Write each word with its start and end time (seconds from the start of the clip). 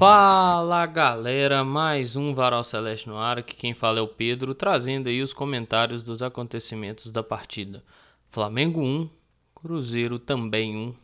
Fala 0.00 0.86
galera, 0.86 1.62
mais 1.62 2.16
um 2.16 2.32
Varal 2.32 2.64
Celeste 2.64 3.06
no 3.06 3.18
ar, 3.18 3.38
aqui 3.38 3.54
quem 3.54 3.74
fala 3.74 3.98
é 3.98 4.02
o 4.02 4.08
Pedro, 4.08 4.54
trazendo 4.54 5.10
aí 5.10 5.20
os 5.20 5.34
comentários 5.34 6.02
dos 6.02 6.22
acontecimentos 6.22 7.12
da 7.12 7.22
partida. 7.22 7.84
Flamengo 8.30 8.80
1, 8.80 9.10
Cruzeiro 9.54 10.18
também 10.18 10.74
1, 10.74 10.94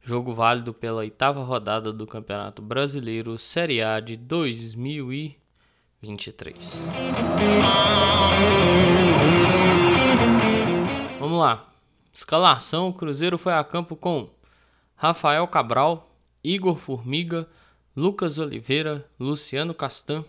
jogo 0.00 0.32
válido 0.32 0.72
pela 0.72 0.98
oitava 0.98 1.42
rodada 1.42 1.92
do 1.92 2.06
Campeonato 2.06 2.62
Brasileiro 2.62 3.36
Série 3.38 3.82
A 3.82 3.98
de 3.98 4.16
2023. 4.16 6.86
Vamos 11.18 11.40
lá, 11.40 11.72
escalação, 12.12 12.92
Cruzeiro 12.92 13.36
foi 13.36 13.54
a 13.54 13.64
campo 13.64 13.96
com 13.96 14.30
Rafael 14.94 15.48
Cabral, 15.48 16.08
Igor 16.44 16.76
Formiga, 16.76 17.48
Lucas 17.96 18.38
Oliveira, 18.38 19.08
Luciano 19.18 19.74
Castan 19.74 20.24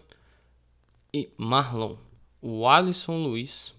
e 1.14 1.30
Marlon, 1.38 1.98
o 2.42 2.68
Alisson 2.68 3.24
Luiz, 3.24 3.76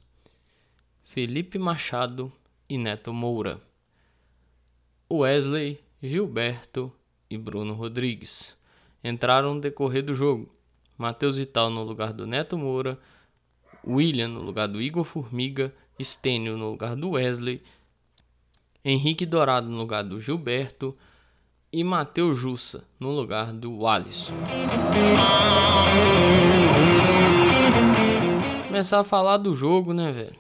Felipe 1.05 1.59
Machado 1.59 2.33
e 2.69 2.79
Neto 2.79 3.12
Moura, 3.12 3.61
Wesley, 5.12 5.80
Gilberto 6.01 6.93
e 7.29 7.37
Bruno 7.37 7.75
Rodrigues. 7.75 8.56
Entraram 9.03 9.55
no 9.55 9.61
decorrer 9.61 10.05
do 10.05 10.15
jogo. 10.15 10.55
Matheus 10.97 11.39
Vital 11.39 11.70
no 11.70 11.83
lugar 11.83 12.12
do 12.12 12.27
Neto 12.27 12.58
Moura, 12.58 12.98
William 13.86 14.28
no 14.28 14.42
lugar 14.42 14.69
do 14.69 14.81
Igor 14.81 15.05
Formiga, 15.05 15.75
Stênio 15.98 16.56
no 16.56 16.70
lugar 16.70 16.95
do 16.95 17.11
Wesley, 17.11 17.62
Henrique 18.84 19.25
Dourado 19.27 19.69
no 19.69 19.78
lugar 19.78 20.05
do 20.05 20.20
Gilberto, 20.20 20.97
e 21.73 21.85
Matheus 21.85 22.39
Jussa 22.39 22.85
no 22.99 23.11
lugar 23.11 23.53
do 23.53 23.87
Alisson. 23.87 24.35
Começar 28.67 29.01
a 29.01 29.05
falar 29.05 29.37
do 29.37 29.55
jogo, 29.55 29.93
né, 29.93 30.11
velho? 30.11 30.37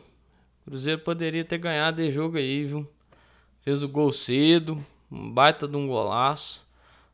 O 0.62 0.70
Cruzeiro 0.70 1.00
poderia 1.02 1.44
ter 1.44 1.58
ganhado 1.58 2.02
esse 2.02 2.10
jogo 2.10 2.36
aí, 2.36 2.64
viu? 2.64 2.88
Fez 3.62 3.82
o 3.82 3.88
gol 3.88 4.12
cedo, 4.12 4.84
um 5.10 5.30
baita 5.30 5.68
de 5.68 5.76
um 5.76 5.86
golaço. 5.86 6.66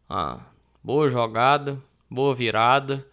Ah, 0.08 0.40
boa 0.82 1.10
jogada, 1.10 1.78
boa 2.08 2.34
virada, 2.34 3.06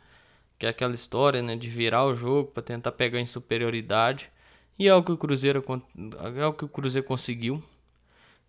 que 0.58 0.66
é 0.66 0.70
aquela 0.70 0.94
história, 0.94 1.42
né, 1.42 1.56
de 1.56 1.68
virar 1.68 2.06
o 2.06 2.16
jogo 2.16 2.52
para 2.52 2.64
tentar 2.64 2.94
pegar 2.94 3.20
em 3.20 3.26
superioridade. 3.26 4.30
E 4.80 4.88
é 4.88 4.96
o 4.96 5.04
que 5.04 5.12
o 5.12 5.18
Cruzeiro 5.18 5.64
é 6.36 6.46
o 6.46 6.54
que 6.54 6.66
o 6.66 6.70
Cruzeiro 6.70 7.06
conseguiu, 7.06 7.62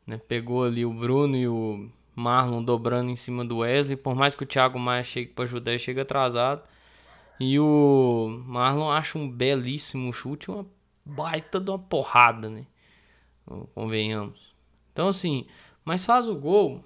né? 0.06 0.18
Pegou 0.18 0.64
ali 0.64 0.84
o 0.84 0.92
Bruno 0.92 1.36
e 1.36 1.48
o 1.48 1.90
Marlon 2.14 2.62
dobrando 2.62 3.10
em 3.10 3.16
cima 3.16 3.44
do 3.44 3.58
Wesley, 3.58 3.96
por 3.96 4.14
mais 4.14 4.34
que 4.34 4.44
o 4.44 4.46
Thiago 4.46 4.78
Maia 4.78 5.02
chegue 5.02 5.32
para 5.32 5.44
ajudar, 5.44 5.78
chega 5.78 6.02
atrasado. 6.02 6.62
E 7.40 7.58
o 7.58 8.42
Marlon 8.46 8.90
acha 8.90 9.18
um 9.18 9.28
belíssimo 9.28 10.12
chute, 10.12 10.50
uma 10.50 10.66
baita 11.04 11.60
de 11.60 11.70
uma 11.70 11.78
porrada, 11.78 12.48
né? 12.48 12.66
Convenhamos. 13.74 14.54
Então, 14.92 15.08
assim, 15.08 15.46
mas 15.84 16.04
faz 16.04 16.28
o 16.28 16.34
gol 16.34 16.82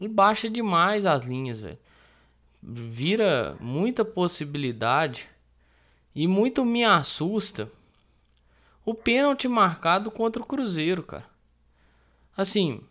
e 0.00 0.08
baixa 0.08 0.50
demais 0.50 1.06
as 1.06 1.22
linhas, 1.24 1.60
velho. 1.60 1.78
Vira 2.60 3.56
muita 3.60 4.04
possibilidade 4.04 5.28
e 6.14 6.26
muito 6.26 6.64
me 6.64 6.84
assusta 6.84 7.70
o 8.84 8.92
pênalti 8.92 9.46
marcado 9.46 10.10
contra 10.10 10.42
o 10.42 10.46
Cruzeiro, 10.46 11.02
cara. 11.02 11.28
Assim, 12.36 12.82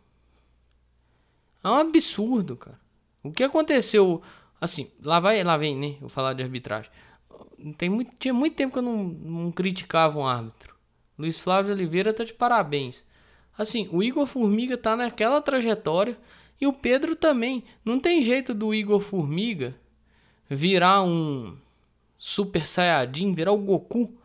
é 1.63 1.69
um 1.69 1.75
absurdo, 1.75 2.55
cara. 2.55 2.79
O 3.23 3.31
que 3.31 3.43
aconteceu? 3.43 4.21
Assim, 4.59 4.89
lá 5.03 5.19
vai, 5.19 5.43
lá 5.43 5.57
vem, 5.57 5.75
né? 5.75 5.97
Vou 5.99 6.09
falar 6.09 6.33
de 6.33 6.43
arbitragem. 6.43 6.91
Tem 7.77 7.89
muito, 7.89 8.11
tinha 8.17 8.33
muito 8.33 8.55
tempo 8.55 8.73
que 8.73 8.79
eu 8.79 8.83
não, 8.83 9.03
não 9.03 9.51
criticava 9.51 10.17
um 10.17 10.25
árbitro. 10.25 10.75
Luiz 11.17 11.39
Flávio 11.39 11.73
Oliveira 11.73 12.13
tá 12.13 12.23
de 12.23 12.33
parabéns. 12.33 13.03
Assim, 13.57 13.89
o 13.91 14.03
Igor 14.03 14.25
Formiga 14.25 14.77
tá 14.77 14.95
naquela 14.95 15.41
trajetória 15.41 16.17
e 16.61 16.67
o 16.67 16.73
Pedro 16.73 17.15
também. 17.15 17.63
Não 17.83 17.99
tem 17.99 18.21
jeito 18.21 18.53
do 18.53 18.73
Igor 18.73 18.99
Formiga 18.99 19.75
virar 20.49 21.03
um 21.03 21.57
Super 22.17 22.65
Saiyajin, 22.65 23.33
virar 23.33 23.51
o 23.51 23.57
Goku, 23.57 24.15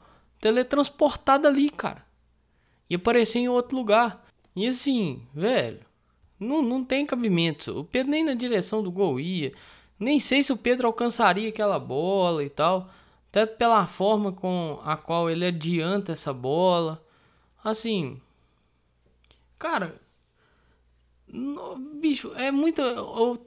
teletransportado 0.40 1.46
ali, 1.46 1.70
cara. 1.70 2.04
E 2.88 2.94
aparecer 2.94 3.38
em 3.38 3.48
outro 3.48 3.76
lugar. 3.76 4.24
E 4.54 4.66
assim, 4.66 5.26
velho, 5.34 5.80
não, 6.42 6.62
não 6.62 6.84
tem 6.84 7.06
cabimento. 7.06 7.80
O 7.80 7.84
Pedro 7.84 8.10
nem 8.10 8.24
na 8.24 8.34
direção 8.34 8.82
do 8.82 8.90
gol 8.90 9.20
ia. 9.20 9.52
Nem 9.98 10.18
sei 10.18 10.42
se 10.42 10.52
o 10.52 10.56
Pedro 10.56 10.86
alcançaria 10.86 11.48
aquela 11.48 11.78
bola 11.78 12.44
e 12.44 12.50
tal. 12.50 12.90
Até 13.30 13.46
pela 13.46 13.86
forma 13.86 14.32
com 14.32 14.80
a 14.84 14.96
qual 14.96 15.30
ele 15.30 15.46
adianta 15.46 16.12
essa 16.12 16.32
bola. 16.32 17.02
Assim. 17.62 18.20
Cara. 19.58 20.00
No, 21.26 21.76
bicho, 21.76 22.32
é 22.34 22.50
muito. 22.50 22.82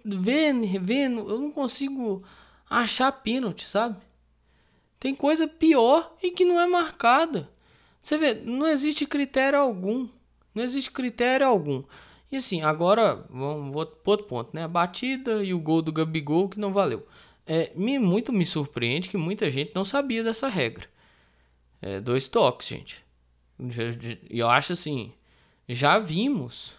Vendo, 0.03 0.65
vendo, 0.81 1.29
eu 1.29 1.39
não 1.39 1.51
consigo 1.51 2.23
achar 2.67 3.11
pênalti, 3.11 3.67
sabe? 3.67 3.97
Tem 4.99 5.13
coisa 5.13 5.47
pior 5.47 6.15
e 6.23 6.31
que 6.31 6.45
não 6.45 6.59
é 6.59 6.65
marcada. 6.65 7.47
Você 8.01 8.17
vê, 8.17 8.33
não 8.33 8.67
existe 8.67 9.05
critério 9.05 9.59
algum. 9.59 10.07
Não 10.53 10.63
existe 10.63 10.89
critério 10.89 11.45
algum. 11.45 11.83
E 12.31 12.37
assim, 12.37 12.61
agora 12.61 13.25
vamos 13.29 13.71
para 13.71 14.11
outro 14.11 14.25
ponto, 14.25 14.49
né? 14.53 14.63
A 14.63 14.67
batida 14.67 15.43
e 15.43 15.53
o 15.53 15.59
gol 15.59 15.81
do 15.81 15.91
Gabigol 15.91 16.49
que 16.49 16.59
não 16.59 16.73
valeu. 16.73 17.07
É, 17.45 17.71
me, 17.75 17.99
muito 17.99 18.33
me 18.33 18.45
surpreende 18.45 19.09
que 19.09 19.17
muita 19.17 19.49
gente 19.49 19.73
não 19.75 19.85
sabia 19.85 20.23
dessa 20.23 20.47
regra. 20.47 20.87
É, 21.81 21.99
dois 21.99 22.27
toques, 22.27 22.67
gente. 22.67 23.05
E 24.29 24.39
eu 24.39 24.49
acho 24.49 24.73
assim, 24.73 25.13
já 25.69 25.99
vimos 25.99 26.75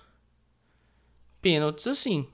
pênaltis 1.40 1.86
assim. 1.86 2.26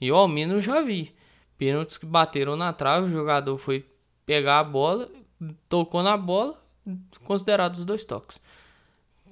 Eu 0.00 0.16
ao 0.16 0.28
menos 0.28 0.64
já 0.64 0.80
vi. 0.80 1.14
Pênaltis 1.56 1.96
que 1.96 2.06
bateram 2.06 2.56
na 2.56 2.72
trave, 2.72 3.06
o 3.06 3.12
jogador 3.12 3.56
foi 3.58 3.86
pegar 4.24 4.60
a 4.60 4.64
bola, 4.64 5.10
tocou 5.68 6.02
na 6.02 6.16
bola, 6.16 6.62
considerados 7.24 7.84
dois 7.84 8.04
toques. 8.04 8.40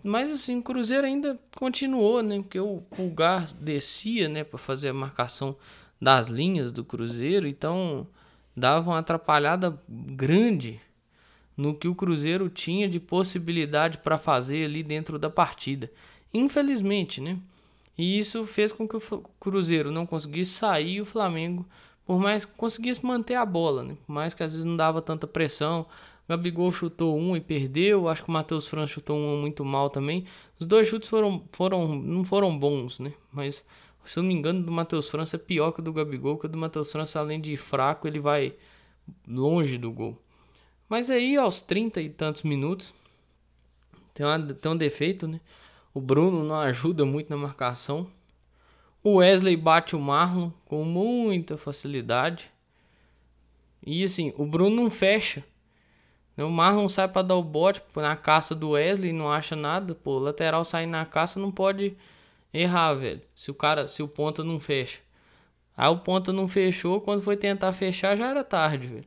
Mas 0.03 0.31
assim, 0.31 0.59
o 0.59 0.62
Cruzeiro 0.62 1.06
ainda 1.06 1.38
continuou, 1.56 2.22
né? 2.22 2.38
Porque 2.38 2.60
o 2.60 2.82
Pulgar 2.91 3.53
descia, 3.54 4.28
né, 4.28 4.44
para 4.44 4.59
fazer 4.59 4.88
a 4.88 4.94
marcação 4.94 5.56
das 6.00 6.28
linhas 6.28 6.70
do 6.70 6.84
Cruzeiro, 6.84 7.47
então 7.47 8.06
dava 8.56 8.91
uma 8.91 8.98
atrapalhada 8.98 9.81
grande 9.88 10.81
no 11.56 11.75
que 11.75 11.88
o 11.88 11.94
Cruzeiro 11.94 12.48
tinha 12.48 12.88
de 12.88 13.00
possibilidade 13.00 13.98
para 13.98 14.16
fazer 14.16 14.64
ali 14.64 14.82
dentro 14.82 15.19
da 15.19 15.28
partida. 15.28 15.91
Infelizmente, 16.32 17.20
né? 17.20 17.38
E 17.97 18.16
isso 18.16 18.47
fez 18.47 18.72
com 18.72 18.86
que 18.86 18.97
o 18.97 19.00
Cruzeiro 19.41 19.91
não 19.91 20.06
conseguisse 20.06 20.53
sair 20.53 20.94
e 20.94 21.00
o 21.00 21.04
Flamengo, 21.06 21.66
por 22.06 22.20
mais 22.20 22.44
que 22.44 22.53
conseguisse 22.53 23.04
manter 23.04 23.34
a 23.34 23.44
bola, 23.44 23.82
né? 23.82 23.97
Por 24.06 24.12
mais 24.12 24.34
que 24.34 24.42
às 24.44 24.53
vezes 24.53 24.65
não 24.65 24.76
dava 24.76 25.03
tanta 25.03 25.26
pressão, 25.26 25.84
Gabigol 26.28 26.71
chutou 26.71 27.19
um 27.19 27.34
e 27.37 27.41
perdeu. 27.41 28.09
Acho 28.09 28.22
que 28.22 28.28
o 28.28 28.33
Matheus 28.33 28.69
França 28.69 28.93
chutou 28.93 29.16
um 29.16 29.41
muito 29.41 29.65
mal 29.65 29.89
também. 29.89 30.27
Os 30.59 30.66
dois 30.66 30.87
chutes 30.87 31.09
foram, 31.09 31.43
foram, 31.53 31.97
não 31.97 32.22
foram 32.22 32.56
bons, 32.56 33.00
né? 33.00 33.15
Mas, 33.33 33.65
se 34.05 34.19
eu 34.19 34.22
não 34.22 34.28
me 34.28 34.34
engano, 34.34 34.62
do 34.62 34.71
Matheus 34.71 35.09
França 35.09 35.37
é 35.37 35.39
pior 35.39 35.72
que 35.72 35.81
o 35.81 35.83
do 35.83 35.93
Gabigol, 35.93 36.39
que 36.39 36.47
o 36.47 36.49
do 36.49 36.59
Matheus 36.59 36.93
França, 36.93 37.19
além 37.19 37.41
de 37.41 37.57
fraco, 37.57 38.07
ele 38.07 38.21
vai 38.21 38.54
longe 39.27 39.78
do 39.78 39.91
gol. 39.91 40.21
Mas 40.89 41.10
aí, 41.10 41.36
aos 41.36 41.63
30 41.63 42.01
e 42.03 42.10
tantos 42.10 42.42
minutos, 42.42 42.92
tem, 44.13 44.27
uma, 44.27 44.39
tem 44.39 44.71
um 44.71 44.77
defeito, 44.77 45.27
né? 45.27 45.41
O 45.95 46.01
Bruno 46.01 46.45
não 46.45 46.57
ajuda 46.57 47.04
muito 47.04 47.31
na 47.31 47.36
marcação. 47.36 48.07
O 49.03 49.16
Wesley 49.16 49.57
bate 49.57 49.97
o 49.97 50.01
Marlon 50.01 50.51
com 50.66 50.84
muita 50.84 51.57
facilidade. 51.57 52.51
E 53.84 54.04
assim, 54.04 54.33
o 54.36 54.45
Bruno 54.45 54.77
não 54.77 54.91
fecha. 54.91 55.42
O 56.44 56.50
Marlon 56.50 56.88
sai 56.88 57.08
para 57.08 57.22
dar 57.22 57.34
o 57.34 57.42
bote 57.42 57.82
na 57.96 58.14
caça 58.14 58.54
do 58.54 58.70
Wesley, 58.70 59.12
não 59.12 59.30
acha 59.30 59.56
nada. 59.56 59.94
Pô, 59.94 60.12
o 60.12 60.18
lateral 60.20 60.64
sair 60.64 60.86
na 60.86 61.04
caça 61.04 61.40
não 61.40 61.50
pode 61.50 61.96
errar, 62.54 62.94
velho. 62.94 63.22
Se 63.34 63.50
o 63.50 63.54
cara, 63.54 63.88
se 63.88 64.02
o 64.02 64.08
ponta 64.08 64.44
não 64.44 64.60
fecha. 64.60 65.00
Aí 65.76 65.88
o 65.88 65.98
ponta 65.98 66.32
não 66.32 66.48
fechou, 66.48 67.00
quando 67.00 67.22
foi 67.22 67.36
tentar 67.36 67.72
fechar 67.72 68.16
já 68.16 68.28
era 68.28 68.44
tarde, 68.44 68.86
velho. 68.86 69.04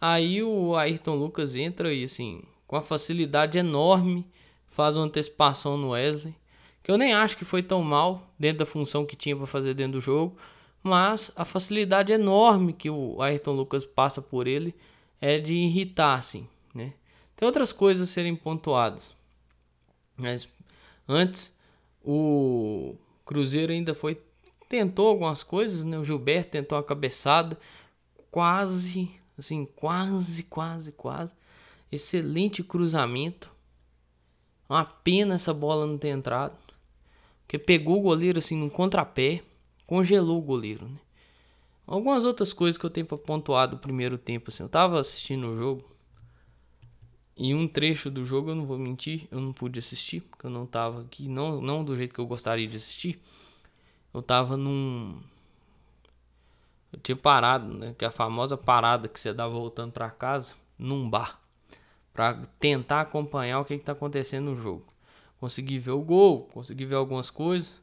Aí 0.00 0.42
o 0.42 0.76
Ayrton 0.76 1.14
Lucas 1.16 1.56
entra 1.56 1.92
e 1.92 2.04
assim, 2.04 2.42
com 2.66 2.76
a 2.76 2.82
facilidade 2.82 3.58
enorme, 3.58 4.26
faz 4.68 4.96
uma 4.96 5.06
antecipação 5.06 5.76
no 5.76 5.90
Wesley, 5.90 6.34
que 6.82 6.90
eu 6.90 6.96
nem 6.98 7.12
acho 7.12 7.36
que 7.36 7.44
foi 7.44 7.62
tão 7.62 7.82
mal 7.82 8.30
dentro 8.38 8.58
da 8.58 8.66
função 8.66 9.04
que 9.04 9.16
tinha 9.16 9.36
para 9.36 9.46
fazer 9.46 9.74
dentro 9.74 9.94
do 9.94 10.00
jogo, 10.00 10.36
mas 10.82 11.32
a 11.34 11.44
facilidade 11.44 12.12
enorme 12.12 12.72
que 12.72 12.88
o 12.88 13.20
Ayrton 13.20 13.52
Lucas 13.52 13.84
passa 13.84 14.22
por 14.22 14.46
ele 14.46 14.74
é 15.20 15.38
de 15.38 15.54
irritar, 15.54 16.14
assim. 16.14 16.46
Tem 17.38 17.46
outras 17.46 17.72
coisas 17.72 18.10
a 18.10 18.12
serem 18.12 18.34
pontuadas. 18.34 19.14
Mas 20.16 20.48
antes, 21.08 21.54
o 22.04 22.96
Cruzeiro 23.24 23.72
ainda 23.72 23.94
foi 23.94 24.20
tentou 24.68 25.06
algumas 25.06 25.44
coisas, 25.44 25.84
né? 25.84 25.96
O 25.96 26.04
Gilberto 26.04 26.50
tentou 26.50 26.76
a 26.76 26.82
cabeçada. 26.82 27.56
quase, 28.28 29.08
assim, 29.38 29.64
quase, 29.64 30.42
quase, 30.42 30.90
quase. 30.90 31.32
Excelente 31.92 32.64
cruzamento. 32.64 33.48
Uma 34.68 34.84
pena 34.84 35.36
essa 35.36 35.54
bola 35.54 35.86
não 35.86 35.96
ter 35.96 36.08
entrado. 36.08 36.58
Porque 37.46 37.56
pegou 37.56 37.98
o 37.98 38.02
goleiro 38.02 38.40
assim 38.40 38.56
no 38.56 38.68
contrapé, 38.68 39.44
congelou 39.86 40.38
o 40.38 40.42
goleiro, 40.42 40.88
né? 40.88 40.98
Algumas 41.86 42.24
outras 42.24 42.52
coisas 42.52 42.76
que 42.76 42.84
eu 42.84 42.90
tenho 42.90 43.06
para 43.06 43.16
pontuar 43.16 43.68
do 43.68 43.78
primeiro 43.78 44.18
tempo, 44.18 44.50
assim. 44.50 44.64
Eu 44.64 44.68
tava 44.68 44.98
assistindo 44.98 45.48
o 45.48 45.56
jogo. 45.56 45.97
E 47.38 47.54
um 47.54 47.68
trecho 47.68 48.10
do 48.10 48.26
jogo, 48.26 48.50
eu 48.50 48.56
não 48.56 48.66
vou 48.66 48.76
mentir, 48.76 49.28
eu 49.30 49.40
não 49.40 49.52
pude 49.52 49.78
assistir, 49.78 50.22
porque 50.22 50.44
eu 50.44 50.50
não 50.50 50.66
tava 50.66 51.02
aqui, 51.02 51.28
não, 51.28 51.60
não 51.60 51.84
do 51.84 51.96
jeito 51.96 52.12
que 52.12 52.20
eu 52.20 52.26
gostaria 52.26 52.66
de 52.66 52.76
assistir. 52.76 53.22
Eu 54.12 54.20
tava 54.20 54.56
num. 54.56 55.20
Eu 56.92 56.98
tinha 56.98 57.14
parado, 57.14 57.72
né? 57.72 57.94
Que 57.96 58.04
é 58.04 58.08
a 58.08 58.10
famosa 58.10 58.56
parada 58.56 59.06
que 59.06 59.20
você 59.20 59.32
dá 59.32 59.46
voltando 59.46 59.92
para 59.92 60.10
casa, 60.10 60.52
num 60.76 61.08
bar. 61.08 61.40
Pra 62.12 62.42
tentar 62.58 63.02
acompanhar 63.02 63.60
o 63.60 63.64
que, 63.64 63.78
que 63.78 63.84
tá 63.84 63.92
acontecendo 63.92 64.46
no 64.50 64.56
jogo. 64.56 64.92
Consegui 65.38 65.78
ver 65.78 65.92
o 65.92 66.00
gol, 66.00 66.48
consegui 66.52 66.84
ver 66.86 66.96
algumas 66.96 67.30
coisas. 67.30 67.80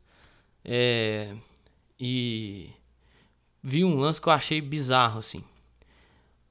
É. 0.66 1.34
E 1.98 2.72
vi 3.64 3.86
um 3.86 3.98
lance 3.98 4.20
que 4.20 4.28
eu 4.28 4.34
achei 4.34 4.60
bizarro, 4.60 5.20
assim. 5.20 5.42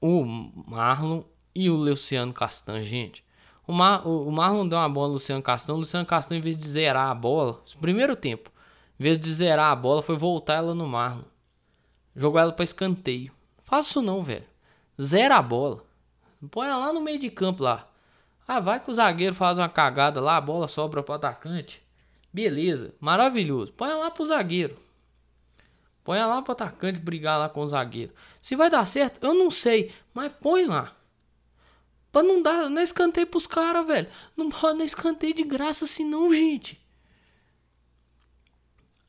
O 0.00 0.24
Marlon 0.24 1.22
e 1.54 1.70
o 1.70 1.76
Luciano 1.76 2.32
Castan, 2.32 2.82
gente. 2.82 3.24
O, 3.66 3.72
Mar, 3.72 4.06
o, 4.06 4.30
Marlon 4.30 4.68
deu 4.68 4.78
uma 4.78 4.88
bola 4.88 5.08
no 5.08 5.14
Luciano 5.14 5.42
Castan. 5.42 5.74
O 5.74 5.78
Luciano 5.78 6.04
Castan, 6.04 6.36
em 6.36 6.40
vez 6.40 6.56
de 6.56 6.68
zerar 6.68 7.08
a 7.08 7.14
bola, 7.14 7.62
primeiro 7.80 8.14
tempo, 8.14 8.50
em 8.98 9.02
vez 9.02 9.18
de 9.18 9.32
zerar 9.32 9.70
a 9.70 9.76
bola, 9.76 10.02
foi 10.02 10.16
voltar 10.16 10.54
ela 10.54 10.74
no 10.74 10.86
Marlon. 10.86 11.24
Jogou 12.14 12.40
ela 12.40 12.52
para 12.52 12.64
escanteio. 12.64 13.32
Faça 13.64 13.90
isso 13.90 14.02
não, 14.02 14.22
velho. 14.22 14.44
Zera 15.00 15.36
a 15.36 15.42
bola. 15.42 15.82
Põe 16.50 16.68
ela 16.68 16.86
lá 16.86 16.92
no 16.92 17.00
meio 17.00 17.18
de 17.18 17.30
campo 17.30 17.62
lá. 17.62 17.88
Ah, 18.46 18.60
vai 18.60 18.78
que 18.78 18.90
o 18.90 18.94
zagueiro 18.94 19.34
faz 19.34 19.58
uma 19.58 19.68
cagada 19.68 20.20
lá, 20.20 20.36
a 20.36 20.40
bola 20.40 20.68
sobra 20.68 21.02
pro 21.02 21.14
atacante. 21.14 21.82
Beleza, 22.32 22.94
maravilhoso. 23.00 23.72
Põe 23.72 23.88
ela 23.88 24.04
lá 24.04 24.10
pro 24.10 24.26
zagueiro. 24.26 24.76
Põe 26.04 26.18
lá 26.18 26.42
pro 26.42 26.52
atacante 26.52 26.98
brigar 26.98 27.38
lá 27.38 27.48
com 27.48 27.62
o 27.62 27.66
zagueiro. 27.66 28.12
Se 28.40 28.54
vai 28.54 28.68
dar 28.68 28.86
certo, 28.86 29.24
eu 29.24 29.32
não 29.32 29.50
sei, 29.50 29.90
mas 30.12 30.30
põe 30.40 30.66
lá. 30.66 30.92
Pra 32.14 32.22
não 32.22 32.40
dar, 32.40 32.70
não 32.70 32.80
é 32.80 32.84
escanteio 32.84 33.26
pros 33.26 33.44
caras, 33.44 33.84
velho. 33.84 34.08
Não 34.36 34.48
pode 34.48 34.78
dar 34.78 34.84
escanteio 34.84 35.34
de 35.34 35.42
graça 35.42 35.84
assim 35.84 36.08
não, 36.08 36.32
gente. 36.32 36.80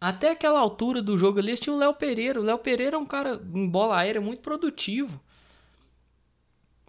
Até 0.02 0.31
aquela 0.31 0.60
altura 0.60 1.04
do 1.04 1.16
jogo 1.16 1.38
ali, 1.38 1.56
tinha 1.56 1.72
o 1.72 1.78
Léo 1.78 1.94
Pereira. 1.94 2.42
O 2.42 2.44
Léo 2.44 2.57
Pereira 2.57 2.96
é 2.96 3.00
um 3.00 3.06
cara 3.06 3.40
em 3.54 3.69
bola 3.69 4.00
aérea 4.00 4.19
muito 4.19 4.42
produtivo. 4.42 5.22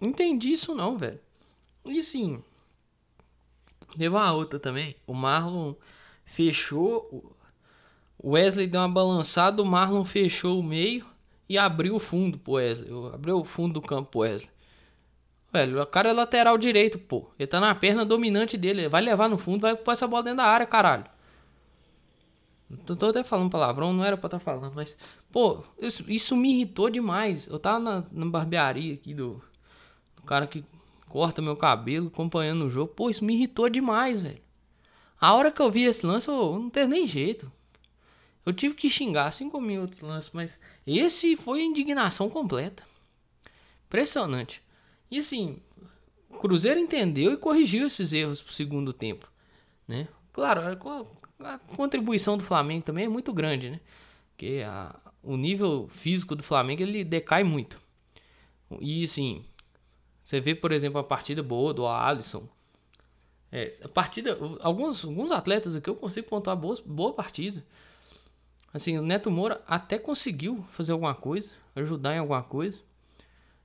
Não 0.01 0.09
entendi 0.09 0.53
isso 0.53 0.73
não, 0.73 0.97
velho. 0.97 1.19
E 1.85 2.01
sim, 2.01 2.43
teve 3.91 4.09
uma 4.09 4.33
outra 4.33 4.59
também. 4.59 4.95
O 5.05 5.13
Marlon 5.13 5.75
fechou 6.25 7.37
o 8.17 8.31
Wesley 8.31 8.65
deu 8.65 8.81
uma 8.81 8.89
balançada, 8.89 9.61
o 9.61 9.65
Marlon 9.67 10.03
fechou 10.03 10.59
o 10.59 10.63
meio 10.63 11.05
e 11.47 11.59
abriu 11.59 11.93
o 11.93 11.99
fundo 11.99 12.39
pro 12.39 12.53
Wesley. 12.53 12.89
Abriu 13.13 13.37
o 13.37 13.43
fundo 13.43 13.75
do 13.75 13.83
campo 13.83 14.09
pro 14.09 14.21
Wesley. 14.21 14.56
Velho, 15.51 15.81
o 15.81 15.85
cara 15.85 16.09
é 16.09 16.13
lateral 16.13 16.57
direito, 16.57 16.99
pô. 16.99 17.29
Ele 17.39 17.47
tá 17.47 17.59
na 17.59 17.73
perna 17.73 18.05
dominante 18.05 18.57
dele. 18.57 18.81
Ele 18.81 18.89
vai 18.89 19.01
levar 19.01 19.29
no 19.29 19.37
fundo, 19.37 19.61
vai 19.61 19.75
pôr 19.75 19.91
essa 19.91 20.07
bola 20.07 20.23
dentro 20.23 20.37
da 20.37 20.45
área, 20.45 20.65
caralho. 20.65 21.05
Tô, 22.85 22.95
tô 22.95 23.07
até 23.07 23.23
falando 23.23 23.49
palavrão, 23.49 23.93
não 23.93 24.03
era 24.03 24.17
pra 24.17 24.27
estar 24.27 24.39
tá 24.39 24.43
falando, 24.43 24.73
mas. 24.75 24.97
Pô, 25.31 25.63
isso, 25.79 26.03
isso, 26.11 26.35
me 26.35 26.51
irritou 26.53 26.89
demais. 26.89 27.47
Eu 27.47 27.59
tava 27.59 27.79
na, 27.79 28.03
na 28.11 28.25
barbearia 28.25 28.93
aqui 28.93 29.13
do, 29.13 29.41
do 30.15 30.23
cara 30.23 30.47
que 30.47 30.65
corta 31.07 31.41
meu 31.41 31.55
cabelo, 31.55 32.07
acompanhando 32.07 32.65
o 32.65 32.69
jogo. 32.69 32.93
Pô, 32.93 33.09
isso 33.09 33.23
me 33.23 33.33
irritou 33.35 33.69
demais, 33.69 34.19
velho. 34.19 34.41
A 35.19 35.33
hora 35.33 35.51
que 35.51 35.61
eu 35.61 35.71
vi 35.71 35.83
esse 35.85 36.05
lance, 36.05 36.27
eu 36.27 36.59
não 36.59 36.69
teve 36.69 36.87
nem 36.87 37.07
jeito. 37.07 37.51
Eu 38.45 38.53
tive 38.53 38.75
que 38.75 38.89
xingar, 38.89 39.27
assim 39.27 39.49
como 39.49 39.69
em 39.69 39.79
outros 39.79 40.01
lances, 40.01 40.31
mas 40.33 40.59
esse 40.85 41.35
foi 41.35 41.63
indignação 41.63 42.29
completa. 42.29 42.83
Impressionante. 43.87 44.61
E 45.09 45.19
assim, 45.19 45.61
o 46.29 46.37
Cruzeiro 46.37 46.79
entendeu 46.79 47.33
e 47.33 47.37
corrigiu 47.37 47.87
esses 47.87 48.13
erros 48.13 48.41
pro 48.41 48.53
segundo 48.53 48.93
tempo, 48.93 49.29
né? 49.87 50.07
Claro, 50.33 50.61
a 51.39 51.57
contribuição 51.75 52.37
do 52.37 52.43
Flamengo 52.43 52.83
também 52.83 53.05
é 53.05 53.09
muito 53.09 53.33
grande, 53.33 53.69
né? 53.69 53.79
Porque 54.29 54.63
a, 54.65 54.95
o 55.23 55.35
nível 55.35 55.87
físico 55.89 56.35
do 56.35 56.43
Flamengo 56.43 56.81
ele 56.81 57.03
decai 57.03 57.43
muito. 57.43 57.79
E 58.79 59.03
assim, 59.03 59.45
você 60.23 60.41
vê, 60.41 60.53
por 60.53 60.71
exemplo, 60.71 60.99
a 60.99 61.03
partida 61.03 61.41
boa 61.41 61.73
do 61.73 61.87
Alisson. 61.87 62.47
É, 63.51 63.73
a 63.81 63.87
partida, 63.87 64.37
alguns, 64.59 65.05
alguns 65.05 65.31
atletas 65.31 65.75
aqui 65.75 65.89
eu 65.89 65.95
consigo 65.95 66.27
pontuar 66.27 66.57
boa, 66.57 66.77
boa 66.85 67.13
partida. 67.13 67.63
Assim, 68.73 68.97
o 68.97 69.01
Neto 69.01 69.31
Moura 69.31 69.63
até 69.65 69.97
conseguiu 69.97 70.65
fazer 70.71 70.91
alguma 70.91 71.15
coisa, 71.15 71.51
ajudar 71.75 72.15
em 72.15 72.19
alguma 72.19 72.43
coisa. 72.43 72.77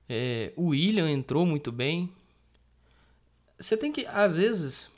É, 0.07 0.51
o 0.55 0.67
William 0.67 1.09
entrou 1.09 1.45
muito 1.45 1.71
bem. 1.71 2.09
Você 3.59 3.77
tem 3.77 3.91
que, 3.91 4.05
às 4.07 4.35
vezes, 4.35 4.89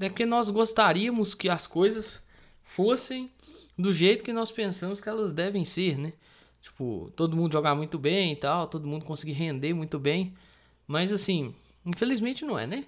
é 0.00 0.08
porque 0.08 0.26
nós 0.26 0.50
gostaríamos 0.50 1.34
que 1.34 1.48
as 1.48 1.66
coisas 1.66 2.20
fossem 2.64 3.30
do 3.78 3.92
jeito 3.92 4.24
que 4.24 4.32
nós 4.32 4.50
pensamos 4.50 5.00
que 5.00 5.08
elas 5.08 5.32
devem 5.32 5.64
ser, 5.64 5.98
né? 5.98 6.12
Tipo, 6.62 7.12
todo 7.16 7.36
mundo 7.36 7.52
jogar 7.52 7.74
muito 7.74 7.98
bem 7.98 8.32
e 8.32 8.36
tal, 8.36 8.68
todo 8.68 8.86
mundo 8.86 9.04
conseguir 9.04 9.32
render 9.32 9.74
muito 9.74 9.98
bem. 9.98 10.32
Mas 10.86 11.12
assim, 11.12 11.54
infelizmente 11.84 12.44
não 12.44 12.58
é, 12.58 12.66
né? 12.66 12.84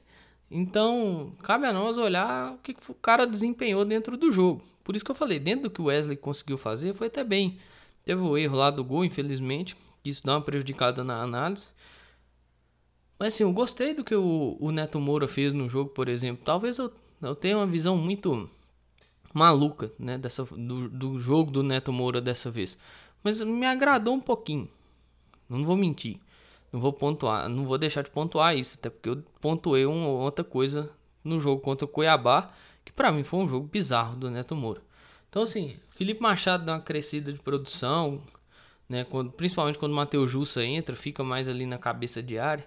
Então, 0.51 1.33
cabe 1.43 1.67
a 1.67 1.73
nós 1.73 1.99
olhar 1.99 2.53
o 2.53 2.59
que 2.59 2.77
o 2.89 2.95
cara 2.95 3.27
desempenhou 3.27 3.85
dentro 3.85 4.17
do 4.17 4.31
jogo. 4.31 4.63
Por 4.85 4.95
isso 4.95 5.05
que 5.05 5.11
eu 5.11 5.15
falei, 5.15 5.41
dentro 5.41 5.65
do 5.65 5.71
que 5.71 5.81
o 5.81 5.87
Wesley 5.87 6.17
conseguiu 6.17 6.59
fazer, 6.59 6.95
foi 6.95 7.09
até 7.09 7.25
bem. 7.25 7.59
Teve 8.05 8.21
o 8.21 8.37
erro 8.37 8.57
lá 8.57 8.71
do 8.71 8.85
gol, 8.85 9.05
infelizmente, 9.05 9.77
isso 10.05 10.23
dá 10.25 10.35
uma 10.35 10.41
prejudicada 10.41 11.03
na 11.03 11.23
análise. 11.23 11.69
Mas 13.19 13.35
assim, 13.35 13.45
eu 13.45 13.53
gostei 13.53 13.95
do 13.95 14.05
que 14.05 14.15
o, 14.15 14.57
o 14.61 14.71
Neto 14.71 15.01
Moura 15.01 15.29
fez 15.29 15.53
no 15.53 15.69
jogo, 15.69 15.91
por 15.91 16.09
exemplo. 16.09 16.45
Talvez 16.45 16.79
eu, 16.79 16.93
eu 17.23 17.35
tenha 17.35 17.57
uma 17.57 17.67
visão 17.67 17.97
muito 17.97 18.49
maluca, 19.33 19.93
né, 19.99 20.17
dessa, 20.17 20.45
do, 20.45 20.89
do 20.89 21.19
jogo 21.19 21.51
do 21.51 21.63
Neto 21.63 21.93
Moura 21.93 22.21
dessa 22.21 22.51
vez. 22.51 22.79
Mas 23.23 23.41
me 23.41 23.67
agradou 23.67 24.15
um 24.15 24.21
pouquinho. 24.21 24.69
Não 25.49 25.65
vou 25.65 25.77
mentir. 25.77 26.19
Não 26.75 26.81
vou 26.81 26.93
pontuar, 26.93 27.49
não 27.49 27.65
vou 27.65 27.79
deixar 27.79 28.03
de 28.03 28.11
pontuar 28.11 28.57
isso, 28.57 28.77
até 28.77 28.91
porque 28.91 29.09
eu 29.09 29.23
pontuei 29.41 29.87
uma 29.87 30.09
outra 30.09 30.45
coisa 30.45 30.91
no 31.23 31.39
jogo 31.39 31.63
contra 31.63 31.85
o 31.85 31.89
Cuiabá, 31.89 32.51
que 32.85 32.93
para 32.93 33.13
mim 33.13 33.23
foi 33.23 33.39
um 33.39 33.49
jogo 33.49 33.69
bizarro 33.69 34.17
do 34.17 34.29
Neto 34.29 34.57
Moura. 34.57 34.83
Então 35.31 35.45
assim, 35.45 35.77
Felipe 35.91 36.21
Machado 36.21 36.65
dá 36.65 36.73
uma 36.73 36.81
crescida 36.81 37.33
de 37.33 37.39
produção, 37.39 38.21
né, 38.89 39.05
quando, 39.05 39.33
principalmente 39.33 39.79
quando 39.79 39.93
o 39.93 39.97
Matheus 39.97 40.31
Jussa 40.31 40.65
entra, 40.65 40.97
fica 40.97 41.25
mais 41.25 41.49
ali 41.49 41.67
na 41.67 41.79
cabeça 41.79 42.23
de 42.23 42.39
área. 42.39 42.67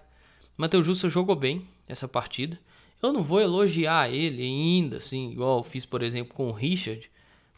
Matheus 0.56 0.84
Jussa 0.84 1.08
jogou 1.08 1.36
bem 1.36 1.66
essa 1.86 2.08
partida. 2.08 2.58
Eu 3.00 3.12
não 3.12 3.22
vou 3.22 3.40
elogiar 3.40 4.12
ele 4.12 4.42
ainda, 4.42 4.96
assim, 4.96 5.30
igual 5.30 5.62
fiz, 5.62 5.86
por 5.86 6.02
exemplo, 6.02 6.34
com 6.34 6.48
o 6.48 6.52
Richard, 6.52 7.10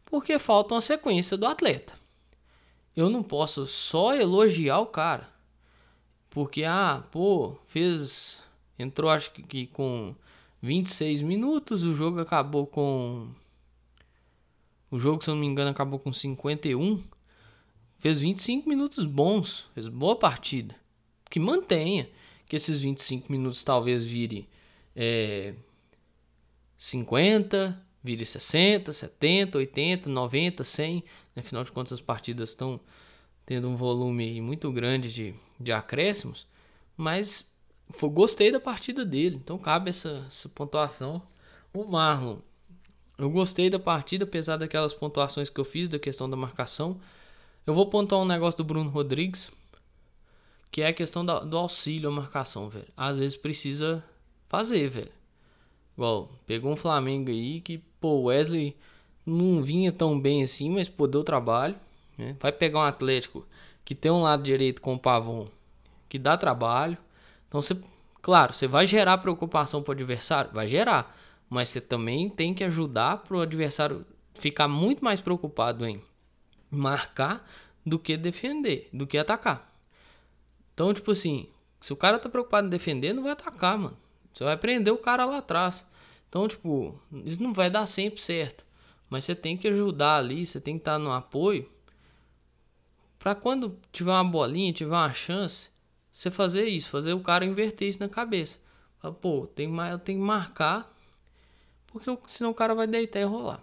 porque 0.04 0.38
falta 0.38 0.74
uma 0.74 0.80
sequência 0.80 1.36
do 1.36 1.46
atleta. 1.46 1.94
Eu 2.94 3.08
não 3.08 3.22
posso 3.22 3.66
só 3.66 4.14
elogiar 4.14 4.80
o 4.80 4.86
cara. 4.86 5.28
Porque, 6.28 6.64
ah, 6.64 7.02
pô, 7.10 7.56
fez. 7.66 8.42
Entrou 8.78 9.10
acho 9.10 9.32
que, 9.32 9.42
que 9.42 9.66
com 9.66 10.14
26 10.62 11.22
minutos, 11.22 11.82
o 11.84 11.94
jogo 11.94 12.20
acabou 12.20 12.66
com. 12.66 13.28
O 14.90 14.98
jogo, 14.98 15.22
se 15.22 15.30
eu 15.30 15.34
não 15.34 15.40
me 15.40 15.46
engano, 15.46 15.70
acabou 15.70 15.98
com 15.98 16.12
51. 16.12 17.02
Fez 18.00 18.18
25 18.18 18.68
minutos 18.68 19.04
bons, 19.04 19.68
fez 19.74 19.86
boa 19.86 20.16
partida. 20.16 20.74
Que 21.28 21.38
mantenha 21.38 22.08
que 22.46 22.56
esses 22.56 22.80
25 22.80 23.30
minutos 23.30 23.62
talvez 23.62 24.02
vire 24.02 24.48
é, 24.96 25.54
50, 26.78 27.80
vire 28.02 28.24
60, 28.24 28.90
70, 28.92 29.58
80, 29.58 30.08
90, 30.08 30.64
100. 30.64 31.04
Afinal 31.36 31.62
de 31.62 31.70
contas, 31.70 31.92
as 31.92 32.00
partidas 32.00 32.50
estão 32.50 32.80
tendo 33.44 33.68
um 33.68 33.76
volume 33.76 34.40
muito 34.40 34.72
grande 34.72 35.12
de, 35.12 35.34
de 35.58 35.70
acréscimos, 35.70 36.46
mas 36.96 37.44
foi, 37.90 38.08
gostei 38.08 38.50
da 38.50 38.60
partida 38.60 39.04
dele, 39.04 39.36
então 39.36 39.58
cabe 39.58 39.90
essa, 39.90 40.24
essa 40.26 40.48
pontuação. 40.48 41.22
O 41.72 41.84
Marlon, 41.84 42.38
eu 43.18 43.28
gostei 43.28 43.68
da 43.68 43.78
partida, 43.78 44.24
apesar 44.24 44.56
daquelas 44.56 44.94
pontuações 44.94 45.50
que 45.50 45.60
eu 45.60 45.64
fiz 45.64 45.88
da 45.88 45.98
questão 45.98 46.30
da 46.30 46.36
marcação. 46.36 46.98
Eu 47.66 47.74
vou 47.74 47.86
pontuar 47.86 48.20
um 48.20 48.26
negócio 48.26 48.58
do 48.58 48.64
Bruno 48.64 48.90
Rodrigues, 48.90 49.52
que 50.70 50.82
é 50.82 50.88
a 50.88 50.92
questão 50.92 51.24
da, 51.24 51.40
do 51.40 51.56
auxílio 51.56 52.08
à 52.08 52.12
marcação, 52.12 52.68
velho. 52.68 52.88
Às 52.96 53.18
vezes 53.18 53.36
precisa 53.36 54.04
fazer, 54.48 54.88
velho. 54.88 55.12
Igual, 55.96 56.30
pegou 56.46 56.72
um 56.72 56.76
Flamengo 56.76 57.30
aí 57.30 57.60
que, 57.60 57.78
pô, 58.00 58.22
Wesley 58.22 58.76
não 59.26 59.62
vinha 59.62 59.92
tão 59.92 60.18
bem 60.18 60.42
assim, 60.42 60.70
mas 60.70 60.88
pô, 60.88 61.06
deu 61.06 61.22
trabalho. 61.22 61.76
Né? 62.16 62.36
Vai 62.40 62.52
pegar 62.52 62.78
um 62.78 62.82
Atlético 62.82 63.46
que 63.84 63.94
tem 63.94 64.10
um 64.10 64.22
lado 64.22 64.42
direito 64.42 64.80
com 64.80 64.94
o 64.94 64.98
Pavon 64.98 65.48
que 66.08 66.18
dá 66.18 66.36
trabalho. 66.36 66.98
Então 67.48 67.62
você, 67.62 67.76
claro, 68.20 68.52
você 68.52 68.66
vai 68.66 68.86
gerar 68.86 69.18
preocupação 69.18 69.82
para 69.82 69.92
o 69.92 69.94
adversário, 69.94 70.50
vai 70.52 70.66
gerar, 70.66 71.16
mas 71.48 71.68
você 71.68 71.80
também 71.80 72.28
tem 72.28 72.52
que 72.52 72.64
ajudar 72.64 73.18
para 73.18 73.36
o 73.36 73.40
adversário 73.40 74.04
ficar 74.34 74.68
muito 74.68 75.04
mais 75.04 75.20
preocupado 75.20 75.86
em 75.86 76.02
marcar 76.70 77.48
do 77.84 77.98
que 77.98 78.16
defender, 78.16 78.88
do 78.92 79.06
que 79.06 79.18
atacar. 79.18 79.70
Então, 80.74 80.94
tipo 80.94 81.10
assim, 81.10 81.48
se 81.80 81.92
o 81.92 81.96
cara 81.96 82.18
tá 82.18 82.28
preocupado 82.28 82.66
em 82.66 82.70
defender, 82.70 83.12
não 83.12 83.22
vai 83.22 83.32
atacar, 83.32 83.78
mano. 83.78 83.96
Você 84.32 84.44
vai 84.44 84.56
prender 84.56 84.92
o 84.92 84.98
cara 84.98 85.24
lá 85.24 85.38
atrás. 85.38 85.84
Então, 86.28 86.46
tipo, 86.46 86.98
isso 87.24 87.42
não 87.42 87.52
vai 87.52 87.68
dar 87.70 87.86
sempre 87.86 88.20
certo. 88.20 88.64
Mas 89.08 89.24
você 89.24 89.34
tem 89.34 89.56
que 89.56 89.66
ajudar 89.68 90.16
ali, 90.16 90.46
você 90.46 90.60
tem 90.60 90.74
que 90.76 90.82
estar 90.82 90.92
tá 90.92 90.98
no 90.98 91.10
apoio. 91.10 91.68
Pra 93.18 93.34
quando 93.34 93.76
tiver 93.92 94.12
uma 94.12 94.24
bolinha, 94.24 94.72
tiver 94.72 94.94
uma 94.94 95.12
chance, 95.12 95.68
você 96.12 96.30
fazer 96.30 96.66
isso, 96.66 96.88
fazer 96.88 97.12
o 97.12 97.20
cara 97.20 97.44
inverter 97.44 97.88
isso 97.88 98.00
na 98.00 98.08
cabeça. 98.08 98.56
Pô, 99.20 99.46
tem, 99.46 99.70
tem 100.04 100.16
que 100.16 100.22
marcar, 100.22 100.94
porque 101.86 102.10
senão 102.26 102.50
o 102.50 102.54
cara 102.54 102.74
vai 102.74 102.86
deitar 102.86 103.20
e 103.20 103.24
rolar. 103.24 103.62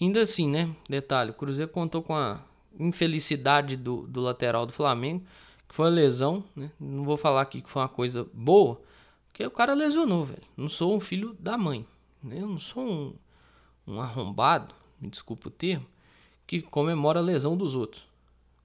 Ainda 0.00 0.22
assim, 0.22 0.48
né? 0.48 0.74
Detalhe, 0.88 1.30
o 1.30 1.34
Cruzeiro 1.34 1.70
contou 1.70 2.02
com 2.02 2.14
a 2.14 2.40
infelicidade 2.78 3.76
do, 3.76 4.06
do 4.06 4.20
lateral 4.20 4.64
do 4.64 4.72
Flamengo, 4.72 5.24
que 5.68 5.74
foi 5.74 5.88
a 5.88 5.90
lesão, 5.90 6.44
né? 6.54 6.70
Não 6.78 7.04
vou 7.04 7.16
falar 7.16 7.42
aqui 7.42 7.60
que 7.60 7.68
foi 7.68 7.82
uma 7.82 7.88
coisa 7.88 8.26
boa, 8.32 8.80
porque 9.28 9.44
o 9.44 9.50
cara 9.50 9.74
lesionou, 9.74 10.24
velho. 10.24 10.42
Não 10.56 10.68
sou 10.68 10.96
um 10.96 11.00
filho 11.00 11.36
da 11.38 11.58
mãe, 11.58 11.84
né? 12.22 12.40
Eu 12.40 12.46
não 12.46 12.58
sou 12.58 12.82
um, 12.82 13.14
um 13.86 14.00
arrombado, 14.00 14.74
me 15.00 15.08
desculpa 15.08 15.48
o 15.48 15.50
termo, 15.50 15.86
que 16.46 16.62
comemora 16.62 17.18
a 17.18 17.22
lesão 17.22 17.56
dos 17.56 17.74
outros. 17.74 18.06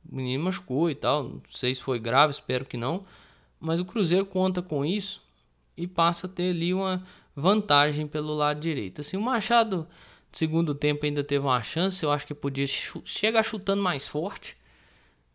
O 0.09 0.15
menino 0.15 0.43
machucou 0.43 0.89
e 0.89 0.95
tal, 0.95 1.23
não 1.23 1.41
sei 1.49 1.73
se 1.73 1.81
foi 1.81 1.99
grave, 1.99 2.31
espero 2.31 2.65
que 2.65 2.77
não, 2.77 3.01
mas 3.59 3.79
o 3.79 3.85
Cruzeiro 3.85 4.25
conta 4.25 4.61
com 4.61 4.85
isso 4.85 5.21
e 5.75 5.87
passa 5.87 6.27
a 6.27 6.29
ter 6.29 6.51
ali 6.51 6.73
uma 6.73 7.03
vantagem 7.35 8.05
pelo 8.05 8.35
lado 8.35 8.59
direito. 8.59 9.01
Assim, 9.01 9.17
o 9.17 9.21
Machado 9.21 9.87
segundo 10.33 10.73
tempo 10.73 11.05
ainda 11.05 11.23
teve 11.23 11.45
uma 11.45 11.61
chance, 11.63 12.03
eu 12.03 12.11
acho 12.11 12.25
que 12.25 12.33
podia 12.33 12.65
chegar 12.67 13.43
chutando 13.43 13.81
mais 13.81 14.07
forte. 14.07 14.57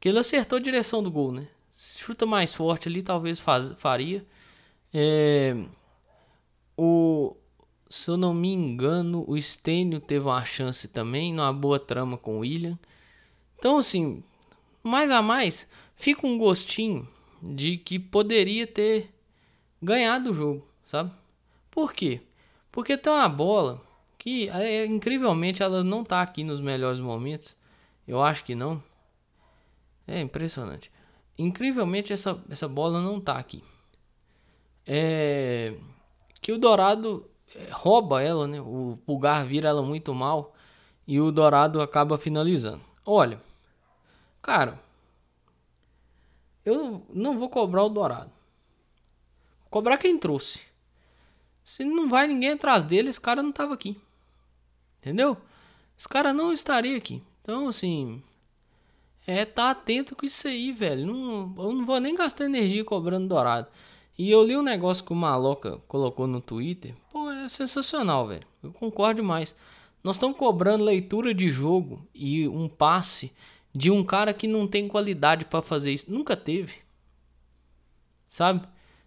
Que 0.00 0.08
ele 0.08 0.18
acertou 0.18 0.58
a 0.58 0.62
direção 0.62 1.02
do 1.02 1.10
gol, 1.10 1.32
né? 1.32 1.48
Chuta 1.72 2.26
mais 2.26 2.52
forte 2.52 2.88
ali, 2.88 3.02
talvez 3.02 3.40
faz, 3.40 3.72
faria. 3.78 4.24
É, 4.92 5.56
o, 6.76 7.36
se 7.88 8.10
eu 8.10 8.16
não 8.16 8.34
me 8.34 8.52
engano, 8.52 9.24
o 9.26 9.40
Stênio 9.40 10.00
teve 10.00 10.26
uma 10.26 10.44
chance 10.44 10.86
também, 10.88 11.32
numa 11.32 11.52
boa 11.52 11.78
trama 11.78 12.16
com 12.16 12.36
o 12.36 12.40
William. 12.40 12.78
Então, 13.58 13.78
assim, 13.78 14.22
mais 14.82 15.10
a 15.10 15.22
mais, 15.22 15.68
fica 15.96 16.26
um 16.26 16.38
gostinho 16.38 17.08
de 17.42 17.76
que 17.76 17.98
poderia 17.98 18.66
ter 18.66 19.12
ganhado 19.80 20.30
o 20.30 20.34
jogo, 20.34 20.66
sabe? 20.84 21.12
Por 21.70 21.92
quê? 21.92 22.20
Porque 22.70 22.96
tem 22.96 23.12
uma 23.12 23.28
bola 23.28 23.87
que 24.18 24.48
é, 24.50 24.84
incrivelmente 24.84 25.62
ela 25.62 25.84
não 25.84 26.04
tá 26.04 26.20
aqui 26.20 26.44
nos 26.44 26.60
melhores 26.60 27.00
momentos. 27.00 27.56
Eu 28.06 28.22
acho 28.22 28.44
que 28.44 28.54
não. 28.54 28.82
É 30.06 30.20
impressionante. 30.20 30.90
Incrivelmente 31.38 32.12
essa, 32.12 32.42
essa 32.50 32.66
bola 32.68 33.00
não 33.00 33.20
tá 33.20 33.38
aqui. 33.38 33.62
É 34.86 35.74
que 36.40 36.52
o 36.52 36.58
Dourado 36.58 37.28
é, 37.54 37.68
rouba 37.70 38.22
ela, 38.22 38.46
né? 38.46 38.60
O 38.60 38.98
Pulgar 39.04 39.46
vira 39.46 39.68
ela 39.68 39.82
muito 39.82 40.14
mal 40.14 40.54
e 41.06 41.20
o 41.20 41.32
Dourado 41.32 41.80
acaba 41.80 42.18
finalizando. 42.18 42.82
Olha, 43.04 43.40
cara, 44.42 44.80
eu 46.64 47.06
não 47.10 47.38
vou 47.38 47.48
cobrar 47.48 47.84
o 47.84 47.88
Dourado. 47.88 48.30
Vou 49.60 49.70
cobrar 49.70 49.98
quem 49.98 50.18
trouxe. 50.18 50.60
Se 51.64 51.84
não 51.84 52.08
vai 52.08 52.26
ninguém 52.26 52.52
atrás 52.52 52.84
dele, 52.84 53.10
esse 53.10 53.20
cara 53.20 53.42
não 53.42 53.52
tava 53.52 53.74
aqui. 53.74 54.00
Entendeu? 55.00 55.36
Esse 55.98 56.08
cara 56.08 56.32
não 56.32 56.52
estaria 56.52 56.96
aqui. 56.96 57.22
Então, 57.42 57.68
assim. 57.68 58.22
É, 59.26 59.44
tá 59.44 59.70
atento 59.70 60.16
com 60.16 60.24
isso 60.24 60.48
aí, 60.48 60.72
velho. 60.72 61.06
Não, 61.06 61.54
eu 61.58 61.72
não 61.72 61.84
vou 61.84 62.00
nem 62.00 62.14
gastar 62.14 62.44
energia 62.44 62.84
cobrando 62.84 63.28
dourado. 63.28 63.68
E 64.16 64.30
eu 64.30 64.42
li 64.42 64.56
um 64.56 64.62
negócio 64.62 65.04
que 65.04 65.12
o 65.12 65.16
Maloca 65.16 65.78
colocou 65.86 66.26
no 66.26 66.40
Twitter. 66.40 66.94
Pô, 67.12 67.30
é 67.30 67.48
sensacional, 67.48 68.26
velho. 68.26 68.46
Eu 68.62 68.72
concordo 68.72 69.20
demais. 69.20 69.54
Nós 70.02 70.16
estamos 70.16 70.36
cobrando 70.36 70.84
leitura 70.84 71.34
de 71.34 71.50
jogo 71.50 72.06
e 72.14 72.48
um 72.48 72.68
passe 72.68 73.32
de 73.74 73.90
um 73.90 74.02
cara 74.02 74.32
que 74.32 74.46
não 74.48 74.66
tem 74.66 74.88
qualidade 74.88 75.44
para 75.44 75.62
fazer 75.62 75.92
isso. 75.92 76.10
Nunca 76.10 76.36
teve. 76.36 76.76
Sabe? 78.28 78.66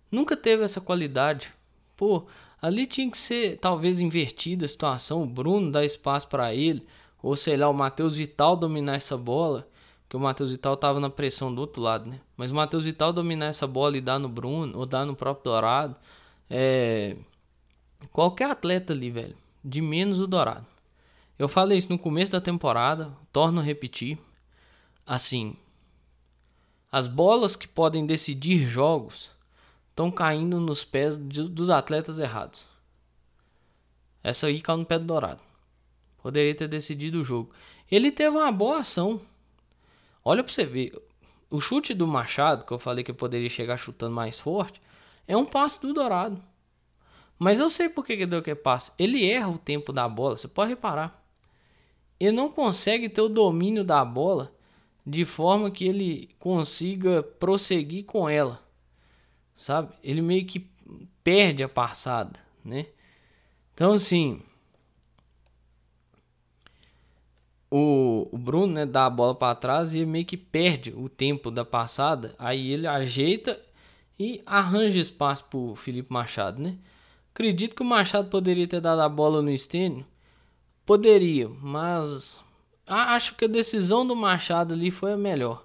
Nunca 0.10 0.38
teve 0.38 0.64
essa 0.64 0.80
qualidade. 0.80 1.52
Pô, 1.98 2.26
Ali 2.62 2.86
tinha 2.86 3.10
que 3.10 3.18
ser 3.18 3.58
talvez 3.58 4.00
invertida 4.00 4.66
a 4.66 4.68
situação, 4.68 5.24
o 5.24 5.26
Bruno 5.26 5.72
dar 5.72 5.84
espaço 5.84 6.28
para 6.28 6.54
ele, 6.54 6.86
ou 7.22 7.36
sei 7.36 7.58
lá, 7.58 7.68
o 7.68 7.74
Matheus 7.74 8.16
Vital 8.16 8.56
dominar 8.56 8.96
essa 8.96 9.18
bola, 9.18 9.68
que 10.08 10.16
o 10.16 10.20
Matheus 10.20 10.52
Vital 10.52 10.78
tava 10.78 11.00
na 11.00 11.10
pressão 11.10 11.54
do 11.54 11.62
outro 11.62 11.82
lado, 11.82 12.08
né? 12.08 12.20
Mas 12.38 12.52
o 12.52 12.56
Matheus 12.56 12.86
Vital 12.86 13.12
dominar 13.12 13.48
essa 13.48 13.66
bola 13.66 13.98
e 13.98 14.02
dar 14.02 14.20
no 14.20 14.30
Bruno, 14.30 14.78
ou 14.78 14.86
dar 14.86 15.06
no 15.06 15.16
próprio 15.16 15.46
Dourado, 15.46 15.96
é 16.50 17.16
qualquer 18.12 18.52
atleta 18.52 18.94
ali, 18.94 19.10
velho, 19.10 19.36
de 19.64 19.82
menos 19.82 20.20
o 20.20 20.28
Dourado. 20.28 20.68
Eu 21.40 21.48
falei 21.48 21.78
isso 21.80 21.90
no 21.90 21.98
começo 21.98 22.32
da 22.32 22.40
temporada, 22.40 23.12
torno 23.32 23.60
a 23.60 23.64
repetir. 23.64 24.20
Assim, 25.04 25.56
as 26.92 27.08
bolas 27.08 27.56
que 27.56 27.68
podem 27.68 28.06
decidir 28.06 28.68
jogos 28.68 29.32
estão 29.92 30.10
caindo 30.10 30.60
nos 30.60 30.84
pés 30.84 31.18
de, 31.18 31.44
dos 31.44 31.70
atletas 31.70 32.18
errados. 32.18 32.64
Essa 34.24 34.48
aí 34.48 34.62
caiu 34.62 34.78
no 34.78 34.86
pé 34.86 34.98
do 34.98 35.06
Dourado. 35.06 35.42
Poderia 36.22 36.56
ter 36.56 36.68
decidido 36.68 37.22
o 37.22 37.24
jogo. 37.24 37.52
Ele 37.90 38.12
teve 38.12 38.36
uma 38.38 38.52
boa 38.52 38.80
ação. 38.80 39.22
Olha 40.24 40.44
pra 40.44 40.52
você 40.52 40.66
ver. 40.66 40.94
O 41.50 41.60
chute 41.60 41.94
do 41.94 42.08
Machado, 42.08 42.66
que 42.66 42.72
eu 42.72 42.80
falei 42.80 43.04
que 43.04 43.12
poderia 43.12 43.50
chegar 43.50 43.78
chutando 43.78 44.16
mais 44.16 44.40
forte, 44.40 44.82
é 45.28 45.36
um 45.36 45.46
passe 45.46 45.82
do 45.82 45.94
Dourado. 45.94 46.42
Mas 47.38 47.60
eu 47.60 47.70
sei 47.70 47.90
por 47.90 48.06
que, 48.06 48.16
que 48.16 48.26
deu 48.26 48.42
que 48.42 48.56
passe. 48.56 48.92
Ele 48.98 49.30
erra 49.30 49.50
o 49.50 49.58
tempo 49.58 49.92
da 49.92 50.08
bola, 50.08 50.38
você 50.38 50.48
pode 50.48 50.70
reparar. 50.70 51.22
Ele 52.20 52.32
não 52.32 52.50
consegue 52.50 53.10
ter 53.10 53.22
o 53.22 53.28
domínio 53.28 53.84
da 53.84 54.06
bola 54.06 54.54
de 55.06 55.26
forma 55.26 55.72
que 55.72 55.86
ele 55.86 56.30
consiga 56.40 57.24
prosseguir 57.24 58.06
com 58.06 58.30
ela 58.30 58.62
sabe? 59.62 59.94
Ele 60.04 60.24
meio 60.24 60.44
que 60.46 60.68
perde 61.24 61.62
a 61.62 61.70
passada, 61.70 62.40
né? 62.66 62.88
Então, 63.74 63.94
assim, 63.94 64.42
o, 67.70 68.28
o 68.32 68.38
Bruno 68.40 68.74
né, 68.74 68.86
dá 68.88 69.06
a 69.06 69.10
bola 69.10 69.36
para 69.36 69.54
trás 69.54 69.94
e 69.94 70.04
meio 70.04 70.26
que 70.26 70.36
perde 70.36 70.92
o 70.98 71.08
tempo 71.08 71.52
da 71.52 71.64
passada. 71.64 72.34
Aí 72.40 72.72
ele 72.72 72.88
ajeita 72.88 73.60
e 74.20 74.42
arranja 74.48 75.00
espaço 75.00 75.46
pro 75.46 75.76
Felipe 75.76 76.12
Machado, 76.12 76.60
né? 76.60 76.76
Acredito 77.32 77.76
que 77.76 77.84
o 77.84 77.86
Machado 77.86 78.30
poderia 78.30 78.68
ter 78.68 78.82
dado 78.82 79.02
a 79.02 79.08
bola 79.08 79.44
no 79.44 79.52
Estênio. 79.52 80.06
Poderia, 80.86 81.48
mas 81.48 82.44
acho 82.88 83.36
que 83.36 83.46
a 83.46 83.48
decisão 83.48 84.06
do 84.06 84.16
Machado 84.16 84.74
ali 84.74 84.90
foi 84.90 85.14
a 85.14 85.18
melhor. 85.18 85.64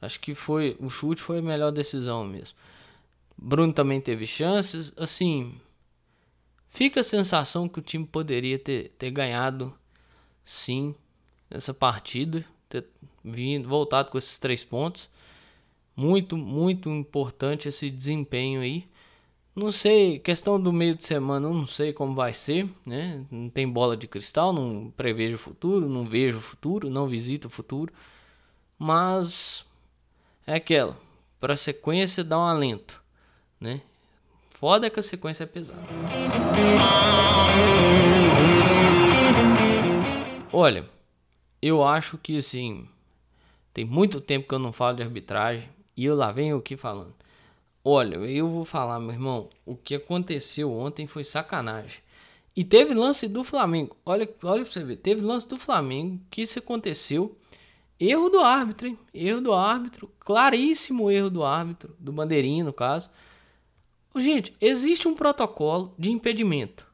Acho 0.00 0.20
que 0.20 0.36
foi 0.36 0.76
o 0.78 0.88
chute 0.88 1.20
foi 1.20 1.40
a 1.40 1.42
melhor 1.42 1.72
decisão 1.72 2.24
mesmo. 2.24 2.56
Bruno 3.40 3.72
também 3.72 4.00
teve 4.00 4.26
chances. 4.26 4.92
Assim, 4.96 5.54
fica 6.68 7.00
a 7.00 7.04
sensação 7.04 7.68
que 7.68 7.78
o 7.78 7.82
time 7.82 8.04
poderia 8.04 8.58
ter, 8.58 8.90
ter 8.98 9.12
ganhado, 9.12 9.72
sim, 10.44 10.94
nessa 11.48 11.72
partida, 11.72 12.44
ter 12.68 12.84
vindo, 13.24 13.68
voltado 13.68 14.10
com 14.10 14.18
esses 14.18 14.38
três 14.38 14.64
pontos. 14.64 15.08
Muito, 15.94 16.36
muito 16.36 16.90
importante 16.90 17.68
esse 17.68 17.90
desempenho 17.90 18.60
aí. 18.60 18.88
Não 19.54 19.72
sei, 19.72 20.20
questão 20.20 20.60
do 20.60 20.72
meio 20.72 20.94
de 20.94 21.04
semana, 21.04 21.48
eu 21.48 21.54
não 21.54 21.66
sei 21.66 21.92
como 21.92 22.14
vai 22.14 22.32
ser, 22.32 22.68
né? 22.86 23.24
Não 23.28 23.50
tem 23.50 23.68
bola 23.68 23.96
de 23.96 24.06
cristal, 24.06 24.52
não 24.52 24.92
prevejo 24.96 25.34
o 25.34 25.38
futuro, 25.38 25.88
não 25.88 26.04
vejo 26.04 26.38
o 26.38 26.40
futuro, 26.40 26.88
não 26.88 27.08
visito 27.08 27.48
o 27.48 27.50
futuro. 27.50 27.92
Mas 28.78 29.66
é 30.46 30.54
aquela, 30.54 30.96
para 31.40 31.54
a 31.54 31.56
sequência 31.56 32.22
dá 32.22 32.38
um 32.38 32.42
alento 32.42 33.02
né? 33.60 33.80
Foda 34.50 34.90
que 34.90 34.98
a 34.98 35.02
sequência 35.02 35.44
é 35.44 35.46
pesada. 35.46 35.80
Olha, 40.52 40.84
eu 41.60 41.84
acho 41.84 42.18
que 42.18 42.38
assim, 42.38 42.88
tem 43.72 43.84
muito 43.84 44.20
tempo 44.20 44.48
que 44.48 44.54
eu 44.54 44.58
não 44.58 44.72
falo 44.72 44.96
de 44.96 45.02
arbitragem 45.02 45.68
e 45.96 46.04
eu 46.04 46.14
lá 46.14 46.32
venho 46.32 46.56
aqui 46.56 46.76
falando. 46.76 47.14
Olha, 47.84 48.16
eu 48.16 48.48
vou 48.48 48.64
falar, 48.64 48.98
meu 48.98 49.12
irmão, 49.12 49.48
o 49.64 49.76
que 49.76 49.94
aconteceu 49.94 50.72
ontem 50.72 51.06
foi 51.06 51.24
sacanagem. 51.24 52.00
E 52.56 52.64
teve 52.64 52.92
lance 52.92 53.28
do 53.28 53.44
Flamengo. 53.44 53.96
Olha, 54.04 54.28
olha 54.42 54.64
pra 54.64 54.72
você 54.72 54.82
ver, 54.82 54.96
teve 54.96 55.20
lance 55.20 55.48
do 55.48 55.56
Flamengo 55.56 56.20
que 56.30 56.42
isso 56.42 56.58
aconteceu 56.58 57.36
Erro 58.00 58.28
do 58.28 58.38
árbitro, 58.38 58.86
hein? 58.86 58.98
Erro 59.12 59.40
do 59.40 59.52
árbitro. 59.52 60.08
Claríssimo 60.20 61.10
erro 61.10 61.28
do 61.28 61.42
árbitro, 61.42 61.96
do 61.98 62.12
bandeirinho, 62.12 62.64
no 62.64 62.72
caso. 62.72 63.10
Gente, 64.20 64.56
existe 64.60 65.06
um 65.06 65.14
protocolo 65.14 65.94
de 65.98 66.10
impedimento. 66.10 66.86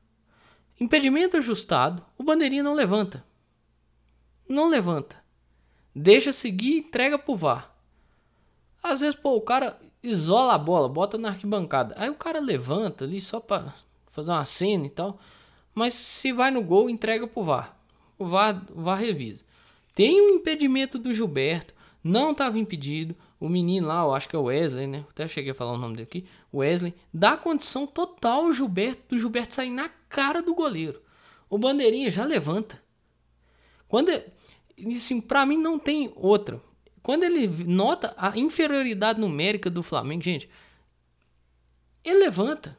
Impedimento 0.80 1.36
ajustado, 1.36 2.04
o 2.18 2.22
bandeirinho 2.22 2.64
não 2.64 2.74
levanta. 2.74 3.24
Não 4.48 4.68
levanta. 4.68 5.22
Deixa 5.94 6.32
seguir 6.32 6.74
e 6.74 6.78
entrega 6.78 7.18
pro 7.18 7.36
VAR. 7.36 7.74
Às 8.82 9.00
vezes, 9.00 9.14
pô, 9.14 9.36
o 9.36 9.40
cara 9.40 9.80
isola 10.02 10.54
a 10.54 10.58
bola, 10.58 10.88
bota 10.88 11.16
na 11.16 11.28
arquibancada. 11.28 11.94
Aí 11.96 12.10
o 12.10 12.14
cara 12.14 12.38
levanta 12.38 13.04
ali 13.04 13.20
só 13.20 13.40
pra 13.40 13.72
fazer 14.10 14.32
uma 14.32 14.44
cena 14.44 14.86
e 14.86 14.90
tal. 14.90 15.18
Mas 15.74 15.94
se 15.94 16.32
vai 16.32 16.50
no 16.50 16.62
gol, 16.62 16.90
entrega 16.90 17.26
pro 17.26 17.42
VAR. 17.42 17.76
O 18.18 18.26
VAR, 18.26 18.62
o 18.74 18.82
VAR 18.82 18.98
revisa. 18.98 19.44
Tem 19.94 20.20
um 20.20 20.30
impedimento 20.30 20.98
do 20.98 21.14
Gilberto, 21.14 21.74
não 22.02 22.32
estava 22.32 22.58
impedido. 22.58 23.16
O 23.44 23.48
menino 23.50 23.88
lá, 23.88 24.00
eu 24.00 24.14
acho 24.14 24.26
que 24.26 24.34
é 24.34 24.38
o 24.38 24.44
Wesley, 24.44 24.86
né? 24.86 25.04
Até 25.10 25.28
cheguei 25.28 25.50
a 25.52 25.54
falar 25.54 25.72
o 25.72 25.76
nome 25.76 25.96
dele 25.96 26.08
aqui. 26.08 26.26
Wesley 26.50 26.94
dá 27.12 27.36
condição 27.36 27.86
total 27.86 28.46
ao 28.46 28.52
Gilberto, 28.54 29.02
do 29.10 29.18
Gilberto 29.18 29.54
sair 29.54 29.68
na 29.68 29.90
cara 30.08 30.40
do 30.40 30.54
goleiro. 30.54 31.02
O 31.50 31.58
bandeirinha 31.58 32.10
já 32.10 32.24
levanta. 32.24 32.82
Quando 33.86 34.10
assim, 34.96 35.20
para 35.20 35.44
mim 35.44 35.58
não 35.58 35.78
tem 35.78 36.10
outra. 36.16 36.58
Quando 37.02 37.24
ele 37.24 37.46
nota 37.66 38.14
a 38.16 38.34
inferioridade 38.34 39.20
numérica 39.20 39.68
do 39.68 39.82
Flamengo, 39.82 40.22
gente, 40.22 40.48
ele 42.02 42.20
levanta. 42.20 42.78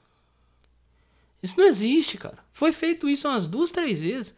Isso 1.43 1.59
não 1.59 1.67
existe, 1.67 2.17
cara. 2.17 2.43
Foi 2.51 2.71
feito 2.71 3.07
isso 3.07 3.27
umas 3.27 3.47
duas, 3.47 3.69
três 3.69 4.01
vezes 4.01 4.35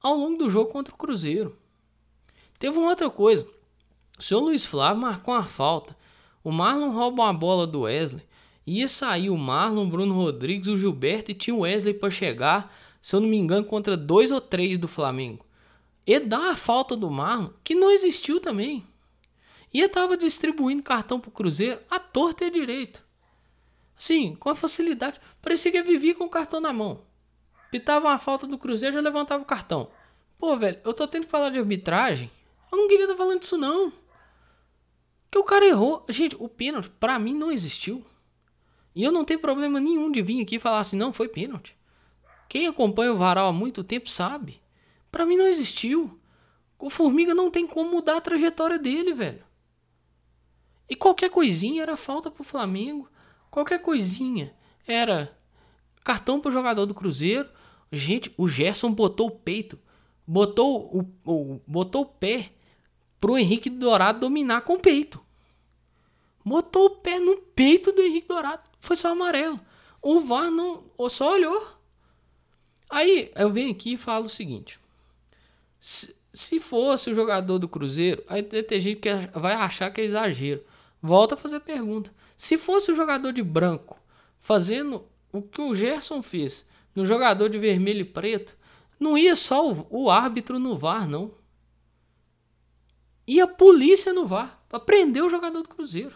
ao 0.00 0.16
longo 0.16 0.38
do 0.38 0.48
jogo 0.48 0.70
contra 0.70 0.94
o 0.94 0.96
Cruzeiro. 0.96 1.58
Teve 2.56 2.78
uma 2.78 2.90
outra 2.90 3.10
coisa. 3.10 3.55
Senhor 4.18 4.40
Luiz 4.40 4.64
Flávio 4.64 5.02
marcou 5.02 5.34
uma 5.34 5.46
falta. 5.46 5.96
O 6.42 6.50
Marlon 6.50 6.90
rouba 6.90 7.24
uma 7.24 7.34
bola 7.34 7.66
do 7.66 7.82
Wesley. 7.82 8.24
Ia 8.66 8.88
sair 8.88 9.30
o 9.30 9.36
Marlon, 9.36 9.88
Bruno 9.88 10.14
Rodrigues, 10.14 10.68
o 10.68 10.78
Gilberto 10.78 11.30
e 11.30 11.34
tinha 11.34 11.54
o 11.54 11.60
Wesley 11.60 11.92
para 11.92 12.10
chegar, 12.10 12.74
se 13.02 13.14
eu 13.14 13.20
não 13.20 13.28
me 13.28 13.36
engano, 13.36 13.64
contra 13.64 13.96
dois 13.96 14.32
ou 14.32 14.40
três 14.40 14.78
do 14.78 14.88
Flamengo. 14.88 15.44
E 16.06 16.18
dá 16.18 16.50
a 16.50 16.56
falta 16.56 16.96
do 16.96 17.10
Marlon, 17.10 17.50
que 17.62 17.74
não 17.74 17.90
existiu 17.90 18.40
também. 18.40 18.84
E 19.72 19.80
estava 19.80 20.16
distribuindo 20.16 20.82
cartão 20.82 21.20
pro 21.20 21.30
Cruzeiro 21.30 21.78
a 21.90 21.98
torta 21.98 22.44
e 22.44 22.46
a 22.46 22.50
direito. 22.50 23.04
Sim, 23.96 24.34
com 24.36 24.48
a 24.48 24.56
facilidade. 24.56 25.20
Parecia 25.42 25.70
que 25.70 25.82
vivia 25.82 26.14
com 26.14 26.24
o 26.24 26.30
cartão 26.30 26.60
na 26.60 26.72
mão. 26.72 27.02
Pitava 27.70 28.08
uma 28.08 28.18
falta 28.18 28.46
do 28.46 28.56
Cruzeiro 28.56 28.94
já 28.94 29.00
levantava 29.00 29.42
o 29.42 29.46
cartão. 29.46 29.88
Pô, 30.38 30.56
velho, 30.56 30.78
eu 30.84 30.94
tô 30.94 31.06
tendo 31.06 31.24
que 31.24 31.30
falar 31.30 31.50
de 31.50 31.58
arbitragem 31.58 32.30
eu 32.76 32.78
não 32.78 32.88
queria 32.88 33.04
estar 33.04 33.16
falando 33.16 33.40
disso, 33.40 33.56
não. 33.56 33.92
Que 35.30 35.38
o 35.38 35.44
cara 35.44 35.66
errou. 35.66 36.04
Gente, 36.08 36.36
o 36.38 36.48
pênalti, 36.48 36.88
pra 36.88 37.18
mim, 37.18 37.34
não 37.34 37.50
existiu. 37.50 38.04
E 38.94 39.04
eu 39.04 39.12
não 39.12 39.24
tenho 39.24 39.40
problema 39.40 39.78
nenhum 39.78 40.10
de 40.10 40.22
vir 40.22 40.40
aqui 40.40 40.58
falar 40.58 40.80
assim, 40.80 40.96
não, 40.96 41.12
foi 41.12 41.28
pênalti. 41.28 41.76
Quem 42.48 42.66
acompanha 42.66 43.12
o 43.12 43.18
Varal 43.18 43.48
há 43.48 43.52
muito 43.52 43.84
tempo 43.84 44.08
sabe. 44.08 44.60
Para 45.10 45.26
mim 45.26 45.36
não 45.36 45.46
existiu. 45.46 46.18
O 46.78 46.90
Formiga 46.90 47.34
não 47.34 47.50
tem 47.50 47.66
como 47.66 47.90
mudar 47.90 48.16
a 48.16 48.20
trajetória 48.20 48.78
dele, 48.78 49.12
velho. 49.12 49.44
E 50.88 50.94
qualquer 50.94 51.30
coisinha 51.30 51.82
era 51.82 51.96
falta 51.96 52.30
pro 52.30 52.44
Flamengo. 52.44 53.08
Qualquer 53.50 53.80
coisinha 53.80 54.54
era 54.86 55.36
cartão 56.04 56.40
pro 56.40 56.52
jogador 56.52 56.86
do 56.86 56.94
Cruzeiro. 56.94 57.48
Gente, 57.90 58.32
o 58.36 58.48
Gerson 58.48 58.92
botou 58.92 59.28
o 59.28 59.30
peito, 59.30 59.78
botou 60.26 60.86
o, 60.94 61.30
o, 61.30 61.60
botou 61.66 62.02
o 62.02 62.06
pé 62.06 62.52
pro 63.20 63.38
Henrique 63.38 63.70
Dourado 63.70 64.20
dominar 64.20 64.62
com 64.62 64.74
o 64.74 64.80
peito. 64.80 65.20
Botou 66.44 66.86
o 66.86 66.90
pé 66.90 67.18
no 67.18 67.36
peito 67.36 67.90
do 67.90 68.02
Henrique 68.02 68.28
Dourado. 68.28 68.62
Foi 68.78 68.96
só 68.96 69.08
amarelo. 69.08 69.58
O 70.00 70.20
VAR 70.20 70.50
não 70.50 70.84
só 71.10 71.32
olhou. 71.32 71.66
Aí 72.88 73.32
eu 73.34 73.50
venho 73.52 73.72
aqui 73.72 73.94
e 73.94 73.96
falo 73.96 74.26
o 74.26 74.30
seguinte: 74.30 74.78
se, 75.80 76.14
se 76.32 76.60
fosse 76.60 77.10
o 77.10 77.14
jogador 77.14 77.58
do 77.58 77.68
Cruzeiro, 77.68 78.22
aí 78.28 78.42
tem 78.42 78.80
gente 78.80 79.00
que 79.00 79.10
vai 79.34 79.54
achar 79.54 79.90
que 79.90 80.00
é 80.00 80.04
exagero. 80.04 80.62
Volta 81.02 81.34
a 81.34 81.38
fazer 81.38 81.60
pergunta. 81.60 82.12
Se 82.36 82.56
fosse 82.56 82.92
o 82.92 82.94
jogador 82.94 83.32
de 83.32 83.42
branco 83.42 83.98
fazendo 84.38 85.04
o 85.32 85.42
que 85.42 85.60
o 85.60 85.74
Gerson 85.74 86.22
fez 86.22 86.64
no 86.94 87.04
jogador 87.04 87.48
de 87.48 87.58
vermelho 87.58 88.00
e 88.00 88.04
preto, 88.04 88.56
não 88.98 89.18
ia 89.18 89.34
só 89.34 89.68
o, 89.68 89.86
o 89.90 90.10
árbitro 90.10 90.58
no 90.58 90.78
VAR, 90.78 91.08
não 91.08 91.32
e 93.26 93.40
a 93.40 93.46
polícia 93.46 94.12
no 94.12 94.26
VAR 94.26 94.62
para 94.68 94.80
prender 94.80 95.22
o 95.24 95.28
jogador 95.28 95.62
do 95.62 95.68
Cruzeiro. 95.68 96.14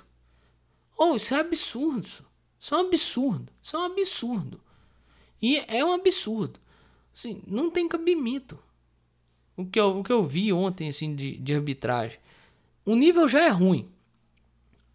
Oh, 0.96 1.16
isso 1.16 1.34
é 1.34 1.40
absurdo. 1.40 2.08
Isso 2.60 2.74
é 2.74 2.76
um 2.76 2.80
absurdo. 2.86 3.52
Isso 3.62 3.76
é 3.76 3.78
um 3.78 3.84
absurdo. 3.84 4.60
E 5.40 5.58
é 5.66 5.84
um 5.84 5.92
absurdo. 5.92 6.60
Assim, 7.14 7.42
não 7.46 7.70
tem 7.70 7.88
cabimento. 7.88 8.58
O 9.56 9.64
que 9.64 9.80
eu, 9.80 9.98
o 9.98 10.04
que 10.04 10.12
eu 10.12 10.26
vi 10.26 10.52
ontem 10.52 10.88
assim, 10.88 11.14
de, 11.14 11.36
de 11.38 11.54
arbitragem. 11.54 12.18
O 12.84 12.94
nível 12.94 13.26
já 13.26 13.40
é 13.42 13.48
ruim. 13.48 13.88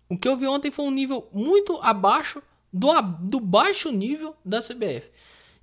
O 0.07 0.17
que 0.17 0.27
eu 0.27 0.37
vi 0.37 0.47
ontem 0.47 0.69
foi 0.71 0.85
um 0.85 0.91
nível 0.91 1.27
muito 1.33 1.77
abaixo 1.81 2.41
do, 2.71 2.89
do 3.19 3.39
baixo 3.39 3.91
nível 3.91 4.35
da 4.43 4.59
CBF. 4.59 5.09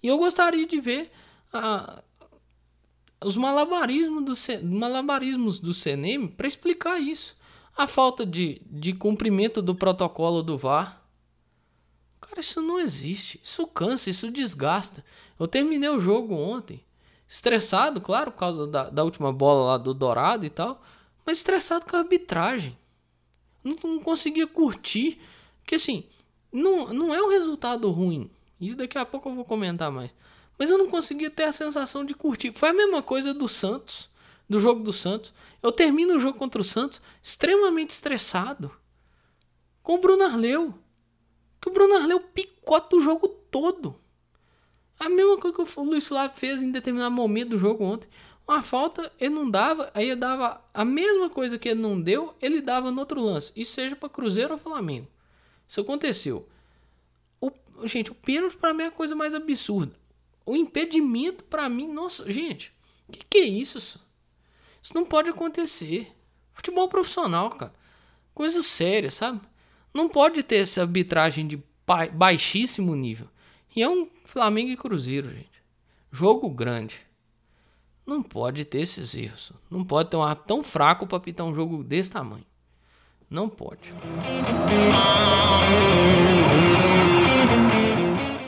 E 0.02 0.08
eu 0.08 0.18
gostaria 0.18 0.66
de 0.66 0.80
ver 0.80 1.10
a, 1.52 2.02
os 3.24 3.36
malabarismos 3.36 4.24
do, 4.24 4.64
malabarismos 4.64 5.60
do 5.60 5.74
CNM 5.74 6.28
para 6.28 6.46
explicar 6.46 6.98
isso. 6.98 7.36
A 7.76 7.86
falta 7.86 8.26
de, 8.26 8.60
de 8.66 8.92
cumprimento 8.92 9.62
do 9.62 9.74
protocolo 9.74 10.42
do 10.42 10.58
VAR. 10.58 11.02
Cara, 12.20 12.40
isso 12.40 12.60
não 12.60 12.78
existe. 12.78 13.40
Isso 13.42 13.66
cansa, 13.66 14.10
isso 14.10 14.30
desgasta. 14.30 15.04
Eu 15.38 15.48
terminei 15.48 15.88
o 15.88 16.00
jogo 16.00 16.34
ontem. 16.34 16.84
Estressado, 17.26 18.00
claro, 18.00 18.30
por 18.30 18.38
causa 18.38 18.66
da, 18.66 18.90
da 18.90 19.04
última 19.04 19.32
bola 19.32 19.72
lá 19.72 19.78
do 19.78 19.94
Dourado 19.94 20.44
e 20.44 20.50
tal. 20.50 20.82
Mas 21.24 21.38
estressado 21.38 21.86
com 21.86 21.96
a 21.96 22.00
arbitragem. 22.00 22.76
Não, 23.64 23.76
não 23.82 24.00
conseguia 24.00 24.46
curtir. 24.46 25.18
Porque 25.60 25.76
assim, 25.76 26.04
não, 26.52 26.92
não 26.92 27.14
é 27.14 27.22
um 27.22 27.30
resultado 27.30 27.90
ruim. 27.90 28.30
Isso 28.60 28.76
daqui 28.76 28.98
a 28.98 29.06
pouco 29.06 29.28
eu 29.28 29.34
vou 29.34 29.44
comentar 29.44 29.90
mais. 29.90 30.14
Mas 30.58 30.70
eu 30.70 30.78
não 30.78 30.88
conseguia 30.88 31.30
ter 31.30 31.44
a 31.44 31.52
sensação 31.52 32.04
de 32.04 32.14
curtir. 32.14 32.52
Foi 32.54 32.68
a 32.68 32.72
mesma 32.72 33.02
coisa 33.02 33.32
do 33.34 33.48
Santos, 33.48 34.10
do 34.48 34.60
jogo 34.60 34.82
do 34.82 34.92
Santos. 34.92 35.32
Eu 35.62 35.72
termino 35.72 36.14
o 36.14 36.18
jogo 36.18 36.38
contra 36.38 36.60
o 36.60 36.64
Santos 36.64 37.00
extremamente 37.22 37.90
estressado 37.90 38.70
com 39.82 39.94
o 39.94 39.98
Bruno 39.98 40.24
Arleu. 40.24 40.74
Que 41.60 41.68
o 41.68 41.72
Bruno 41.72 41.94
Arleu 41.94 42.20
picota 42.20 42.96
o 42.96 43.00
jogo 43.00 43.28
todo. 43.28 43.96
A 44.98 45.08
mesma 45.08 45.36
coisa 45.36 45.56
que 45.56 45.80
o 45.80 45.82
Luiz 45.82 46.06
Flávio 46.06 46.36
fez 46.36 46.62
em 46.62 46.70
determinado 46.70 47.14
momento 47.14 47.50
do 47.50 47.58
jogo 47.58 47.84
ontem. 47.84 48.08
Uma 48.46 48.60
falta 48.60 49.12
ele 49.18 49.34
não 49.34 49.48
dava, 49.48 49.90
aí 49.94 50.06
ele 50.06 50.16
dava 50.16 50.62
a 50.74 50.84
mesma 50.84 51.30
coisa 51.30 51.58
que 51.58 51.68
ele 51.68 51.80
não 51.80 52.00
deu, 52.00 52.34
ele 52.40 52.60
dava 52.60 52.90
no 52.90 53.00
outro 53.00 53.20
lance. 53.20 53.52
E 53.54 53.64
seja 53.64 53.96
para 53.96 54.08
Cruzeiro 54.08 54.54
ou 54.54 54.58
Flamengo. 54.58 55.08
Isso 55.68 55.80
aconteceu. 55.80 56.48
O, 57.40 57.50
gente, 57.84 58.10
o 58.10 58.14
pênalti 58.14 58.56
para 58.56 58.74
mim 58.74 58.82
é 58.82 58.86
a 58.86 58.90
coisa 58.90 59.14
mais 59.14 59.34
absurda. 59.34 59.94
O 60.44 60.56
impedimento 60.56 61.44
para 61.44 61.68
mim, 61.68 61.92
nossa, 61.92 62.30
gente, 62.30 62.72
que, 63.12 63.26
que 63.28 63.38
é 63.38 63.44
isso? 63.44 63.78
Isso 64.82 64.94
não 64.94 65.04
pode 65.04 65.28
acontecer. 65.28 66.12
Futebol 66.52 66.88
profissional, 66.88 67.50
cara. 67.50 67.74
Coisa 68.34 68.62
séria, 68.62 69.10
sabe? 69.10 69.40
Não 69.92 70.08
pode 70.08 70.42
ter 70.42 70.56
essa 70.56 70.80
arbitragem 70.80 71.46
de 71.46 71.62
baixíssimo 72.12 72.96
nível. 72.96 73.28
E 73.76 73.82
é 73.82 73.88
um 73.88 74.08
Flamengo 74.24 74.70
e 74.70 74.76
Cruzeiro, 74.76 75.30
gente. 75.30 75.62
Jogo 76.10 76.48
grande. 76.48 77.00
Não 78.06 78.22
pode 78.22 78.64
ter 78.64 78.80
esses 78.80 79.14
erros. 79.14 79.52
Não 79.70 79.84
pode 79.84 80.10
ter 80.10 80.16
um 80.16 80.22
ar 80.22 80.34
tão 80.34 80.62
fraco 80.62 81.06
para 81.06 81.20
pitar 81.20 81.46
um 81.46 81.54
jogo 81.54 81.84
desse 81.84 82.10
tamanho. 82.10 82.44
Não 83.30 83.48
pode. 83.48 83.92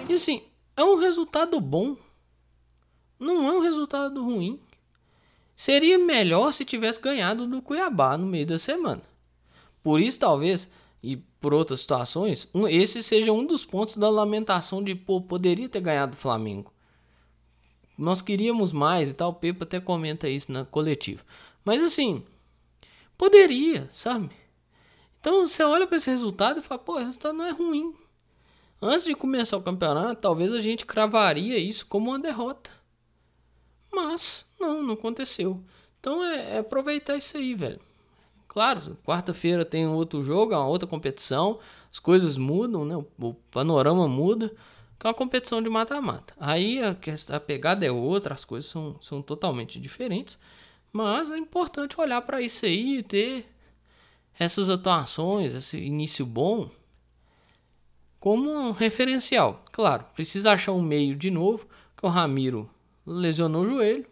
E 0.08 0.12
assim, 0.12 0.42
é 0.76 0.84
um 0.84 0.96
resultado 0.96 1.60
bom. 1.60 1.96
Não 3.18 3.46
é 3.46 3.52
um 3.52 3.60
resultado 3.60 4.22
ruim. 4.24 4.60
Seria 5.56 5.98
melhor 5.98 6.52
se 6.52 6.64
tivesse 6.64 7.00
ganhado 7.00 7.46
do 7.46 7.62
Cuiabá 7.62 8.18
no 8.18 8.26
meio 8.26 8.46
da 8.46 8.58
semana. 8.58 9.02
Por 9.82 10.00
isso, 10.00 10.18
talvez, 10.18 10.68
e 11.02 11.16
por 11.16 11.54
outras 11.54 11.80
situações, 11.80 12.48
um, 12.52 12.66
esse 12.66 13.02
seja 13.02 13.32
um 13.32 13.46
dos 13.46 13.64
pontos 13.64 13.96
da 13.96 14.08
lamentação 14.08 14.82
de 14.82 14.94
pô, 14.94 15.20
poderia 15.20 15.68
ter 15.68 15.80
ganhado 15.80 16.14
o 16.14 16.18
Flamengo. 16.18 16.72
Nós 17.96 18.20
queríamos 18.20 18.72
mais 18.72 19.10
e 19.10 19.14
tal. 19.14 19.30
O 19.30 19.34
Pepa 19.34 19.64
até 19.64 19.78
comenta 19.78 20.28
isso 20.28 20.50
na 20.50 20.64
coletiva. 20.64 21.22
Mas 21.64 21.80
assim, 21.82 22.24
poderia, 23.16 23.88
sabe? 23.92 24.30
Então 25.20 25.46
você 25.46 25.62
olha 25.62 25.86
para 25.86 25.96
esse 25.96 26.10
resultado 26.10 26.58
e 26.58 26.62
fala, 26.62 26.80
pô, 26.80 26.96
esse 26.96 27.06
resultado 27.06 27.38
não 27.38 27.46
é 27.46 27.50
ruim. 27.50 27.94
Antes 28.86 29.06
de 29.06 29.14
começar 29.14 29.56
o 29.56 29.62
campeonato, 29.62 30.20
talvez 30.20 30.52
a 30.52 30.60
gente 30.60 30.84
cravaria 30.84 31.56
isso 31.56 31.86
como 31.86 32.10
uma 32.10 32.18
derrota. 32.18 32.70
Mas 33.90 34.44
não, 34.60 34.82
não 34.82 34.92
aconteceu. 34.92 35.58
Então 35.98 36.22
é, 36.22 36.56
é 36.56 36.58
aproveitar 36.58 37.16
isso 37.16 37.34
aí, 37.38 37.54
velho. 37.54 37.80
Claro, 38.46 38.98
quarta-feira 39.02 39.64
tem 39.64 39.86
outro 39.86 40.22
jogo, 40.22 40.52
é 40.52 40.56
uma 40.58 40.66
outra 40.66 40.86
competição, 40.86 41.58
as 41.90 41.98
coisas 41.98 42.36
mudam, 42.36 42.84
né? 42.84 43.02
O, 43.18 43.32
panorama 43.50 44.06
muda, 44.06 44.50
que 45.00 45.06
é 45.06 45.08
uma 45.08 45.14
competição 45.14 45.62
de 45.62 45.70
mata-mata. 45.70 46.34
Aí 46.38 46.78
a, 46.82 46.94
a, 47.30 47.40
pegada 47.40 47.86
é 47.86 47.90
outra, 47.90 48.34
as 48.34 48.44
coisas 48.44 48.68
são, 48.68 49.00
são 49.00 49.22
totalmente 49.22 49.80
diferentes, 49.80 50.38
mas 50.92 51.30
é 51.30 51.38
importante 51.38 51.98
olhar 51.98 52.20
para 52.20 52.42
isso 52.42 52.66
aí 52.66 52.98
e 52.98 53.02
ter 53.02 53.46
essas 54.38 54.68
atuações, 54.68 55.54
esse 55.54 55.78
início 55.78 56.26
bom, 56.26 56.68
como 58.24 58.50
um 58.50 58.70
referencial. 58.70 59.62
Claro, 59.70 60.06
precisa 60.14 60.52
achar 60.52 60.72
um 60.72 60.80
meio 60.80 61.14
de 61.14 61.30
novo, 61.30 61.68
que 61.94 62.06
o 62.06 62.08
Ramiro 62.08 62.70
lesionou 63.06 63.64
o 63.64 63.68
joelho 63.68 64.06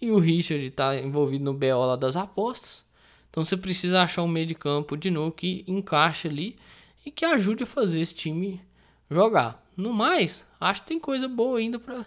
e 0.00 0.08
o 0.12 0.20
Richard 0.20 0.64
está 0.64 0.96
envolvido 0.96 1.42
no 1.42 1.52
BO 1.52 1.84
lá 1.84 1.96
das 1.96 2.14
apostas. 2.14 2.84
Então 3.28 3.44
você 3.44 3.56
precisa 3.56 4.02
achar 4.02 4.22
um 4.22 4.28
meio 4.28 4.46
de 4.46 4.54
campo 4.54 4.96
de 4.96 5.10
novo 5.10 5.32
que 5.32 5.64
encaixe 5.66 6.28
ali 6.28 6.56
e 7.04 7.10
que 7.10 7.24
ajude 7.24 7.64
a 7.64 7.66
fazer 7.66 8.00
esse 8.00 8.14
time 8.14 8.60
jogar. 9.10 9.60
No 9.76 9.92
mais, 9.92 10.46
acho 10.60 10.82
que 10.82 10.88
tem 10.88 11.00
coisa 11.00 11.26
boa 11.26 11.58
ainda 11.58 11.80
para 11.80 12.06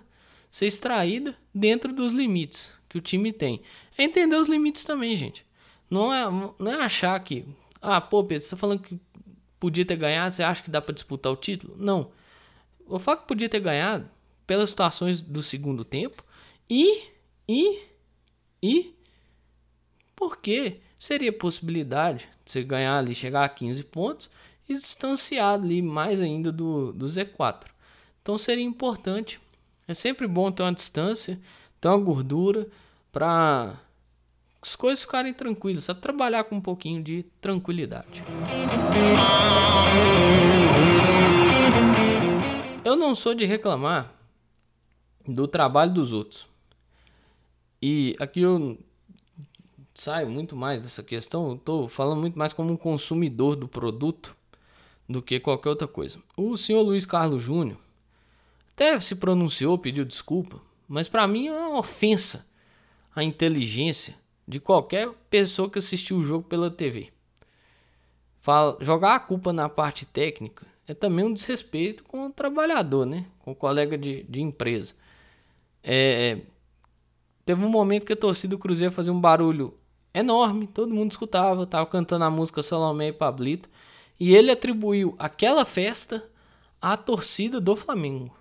ser 0.50 0.68
extraída 0.68 1.36
dentro 1.54 1.92
dos 1.92 2.14
limites 2.14 2.74
que 2.88 2.98
o 2.98 3.02
time 3.02 3.34
tem. 3.34 3.62
É 3.98 4.04
entender 4.06 4.38
os 4.38 4.48
limites 4.48 4.86
também, 4.86 5.14
gente. 5.18 5.46
Não 5.90 6.14
é, 6.14 6.24
não 6.58 6.72
é 6.72 6.76
achar 6.76 7.20
que, 7.20 7.44
ah, 7.82 8.00
pô, 8.00 8.24
Pedro, 8.24 8.46
você 8.46 8.52
tá 8.52 8.56
falando 8.56 8.80
que 8.80 8.98
podia 9.64 9.86
ter 9.86 9.96
ganhado, 9.96 10.36
você 10.36 10.44
acha 10.44 10.62
que 10.62 10.70
dá 10.70 10.82
para 10.82 10.94
disputar 10.94 11.32
o 11.32 11.38
título? 11.38 11.74
Não. 11.78 12.12
O 12.86 13.00
fato 13.00 13.22
que 13.22 13.30
podia 13.30 13.48
ter 13.48 13.62
ganhado 13.62 14.10
pelas 14.46 14.72
situações 14.72 15.22
do 15.22 15.42
segundo 15.42 15.86
tempo 15.86 16.22
e 16.70 17.08
e 17.48 17.80
e 18.62 18.94
porque 20.18 20.82
seria 21.00 21.32
possibilidade 21.32 22.28
de 22.44 22.52
você 22.52 22.62
ganhar 22.62 22.98
ali, 22.98 23.16
chegar 23.16 23.46
a 23.46 23.50
15 23.50 23.86
pontos 23.86 24.30
e 24.68 24.74
distanciar 24.74 25.54
ali 25.54 25.82
mais 25.82 26.20
ainda 26.20 26.52
do, 26.52 26.92
do 26.92 27.06
Z4. 27.06 27.68
Então 28.22 28.38
seria 28.38 28.66
importante. 28.66 29.40
É 29.88 29.94
sempre 29.94 30.28
bom 30.28 30.52
ter 30.52 30.64
uma 30.64 30.74
distância, 30.74 31.40
ter 31.80 31.88
uma 31.88 31.98
gordura 31.98 32.68
para 33.14 33.80
as 34.64 34.78
coisas 34.78 35.02
ficarem 35.02 35.34
tranquilas, 35.34 35.84
sabe? 35.84 36.00
Trabalhar 36.00 36.46
com 36.46 36.56
um 36.56 36.62
pouquinho 36.62 37.04
de 37.04 37.24
tranquilidade. 37.42 38.24
Eu 42.86 42.96
não 42.96 43.14
sou 43.14 43.36
de 43.36 43.44
reclamar 43.44 44.14
do 45.28 45.50
trabalho 45.50 45.94
dos 45.94 46.14
outros. 46.14 46.48
E 47.82 48.16
aqui 48.18 48.40
eu 48.40 48.80
saio 49.94 50.30
muito 50.30 50.56
mais 50.56 50.82
dessa 50.82 51.04
questão, 51.04 51.52
eu 51.52 51.58
tô 51.58 51.90
falando 51.90 52.22
muito 52.22 52.40
mais 52.40 52.54
como 52.54 52.72
um 52.72 52.78
consumidor 52.78 53.58
do 53.58 53.68
produto 53.68 54.34
do 55.10 55.22
que 55.22 55.42
qualquer 55.42 55.70
outra 55.70 55.90
coisa. 55.90 56.20
O 56.38 56.56
senhor 56.56 56.82
Luiz 56.82 57.06
Carlos 57.06 57.44
Júnior 57.44 57.78
até 58.74 58.98
se 59.02 59.16
pronunciou, 59.16 59.78
pediu 59.78 60.06
desculpa, 60.06 60.62
mas 60.88 61.10
para 61.10 61.28
mim 61.28 61.48
é 61.48 61.52
uma 61.52 61.80
ofensa 61.80 62.48
à 63.14 63.24
inteligência 63.24 64.23
de 64.48 64.60
qualquer 64.60 65.10
pessoa 65.30 65.70
que 65.70 65.80
assistiu 65.80 66.18
o 66.18 66.24
jogo 66.24 66.48
pela 66.48 66.70
TV. 66.70 67.10
Fala, 68.40 68.78
jogar 68.82 69.16
a 69.16 69.20
culpa 69.20 69.54
na 69.54 69.70
parte 69.70 70.06
técnica 70.06 70.66
é 70.88 70.94
também 70.94 71.26
um 71.26 71.34
desrespeito 71.34 72.04
com 72.04 72.28
o 72.28 72.30
trabalhador, 72.30 73.06
né? 73.06 73.26
Com 73.40 73.52
o 73.52 73.56
colega 73.56 73.98
de, 73.98 74.24
de 74.24 74.42
empresa. 74.42 74.94
É, 75.82 76.40
teve 77.46 77.64
um 77.64 77.70
momento 77.70 78.06
que 78.06 78.14
a 78.14 78.18
torcida 78.18 78.56
do 78.56 78.60
Cruzeiro 78.60 78.94
fazia 78.94 79.14
um 79.14 79.20
barulho 79.20 79.74
enorme, 80.14 80.68
todo 80.68 80.94
mundo 80.94 81.12
escutava, 81.12 81.66
tava 81.66 81.86
cantando 81.86 82.26
a 82.26 82.30
música 82.30 82.62
Salomé 82.62 83.08
e 83.08 83.14
Pablito, 83.14 83.70
e 84.20 84.36
ele 84.36 84.52
atribuiu 84.52 85.16
aquela 85.18 85.66
festa 85.66 86.24
à 86.82 86.96
torcida 86.96 87.60
do 87.60 87.76
Flamengo. 87.76 88.36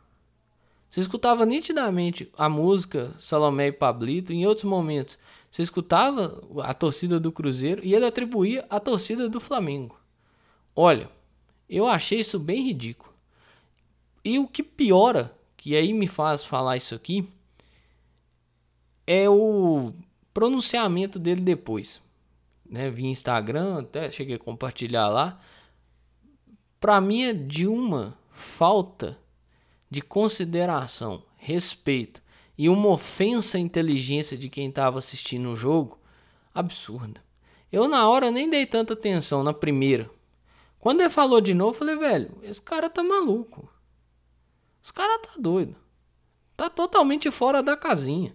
Você 0.93 1.01
escutava 1.01 1.47
nitidamente 1.47 2.31
a 2.37 2.51
música 2.51 3.15
Salomé 3.19 3.69
e 3.69 3.73
Pablito, 3.73 4.31
em 4.31 4.47
outros 4.47 4.65
momentos 4.65 5.19
você 5.51 5.63
escutava 5.63 6.47
a 6.63 6.75
torcida 6.75 7.19
do 7.19 7.33
Cruzeiro 7.33 7.83
e 7.83 7.95
ele 7.95 8.05
atribuía 8.05 8.67
a 8.69 8.79
torcida 8.79 9.27
do 9.27 9.41
Flamengo. 9.41 9.99
Olha, 10.77 11.09
eu 11.67 11.87
achei 11.87 12.21
isso 12.21 12.39
bem 12.39 12.63
ridículo. 12.63 13.11
E 14.23 14.39
o 14.39 14.47
que 14.47 14.63
piora, 14.63 15.35
que 15.57 15.75
aí 15.75 15.95
me 15.95 16.07
faz 16.07 16.45
falar 16.45 16.77
isso 16.77 16.95
aqui, 16.95 17.27
é 19.07 19.27
o 19.31 19.95
pronunciamento 20.35 21.19
dele 21.19 21.41
depois. 21.41 22.03
Né? 22.67 22.91
Vi 22.91 23.07
Instagram, 23.07 23.79
até 23.79 24.11
cheguei 24.11 24.37
a 24.37 24.39
compartilhar 24.39 25.09
lá. 25.09 25.41
Para 26.79 27.01
mim 27.01 27.23
é 27.23 27.33
de 27.33 27.67
uma 27.67 28.15
falta 28.31 29.17
de 29.93 30.01
consideração, 30.01 31.23
respeito 31.37 32.23
e 32.57 32.67
uma 32.67 32.89
ofensa 32.89 33.59
à 33.59 33.61
inteligência 33.61 34.39
de 34.39 34.49
quem 34.49 34.71
estava 34.71 34.99
assistindo 34.99 35.51
o 35.51 35.57
jogo 35.57 35.99
absurda. 36.55 37.23
Eu 37.71 37.87
na 37.87 38.09
hora 38.09 38.31
nem 38.31 38.49
dei 38.49 38.65
tanta 38.65 38.95
atenção 38.95 39.43
na 39.43 39.53
primeira. 39.53 40.11
Quando 40.79 41.01
ele 41.03 41.11
falou 41.11 41.43
de 41.43 41.53
novo, 41.53 41.75
eu 41.75 41.79
falei, 41.79 41.97
velho, 41.97 42.39
esse 42.43 42.63
cara 42.63 42.89
tá 42.89 43.03
maluco. 43.03 43.69
Esse 44.83 44.95
cara 44.95 45.19
tá 45.19 45.35
doido. 45.39 45.77
Tá 46.57 46.71
totalmente 46.71 47.31
fora 47.31 47.63
da 47.63 47.77
casinha. 47.77 48.35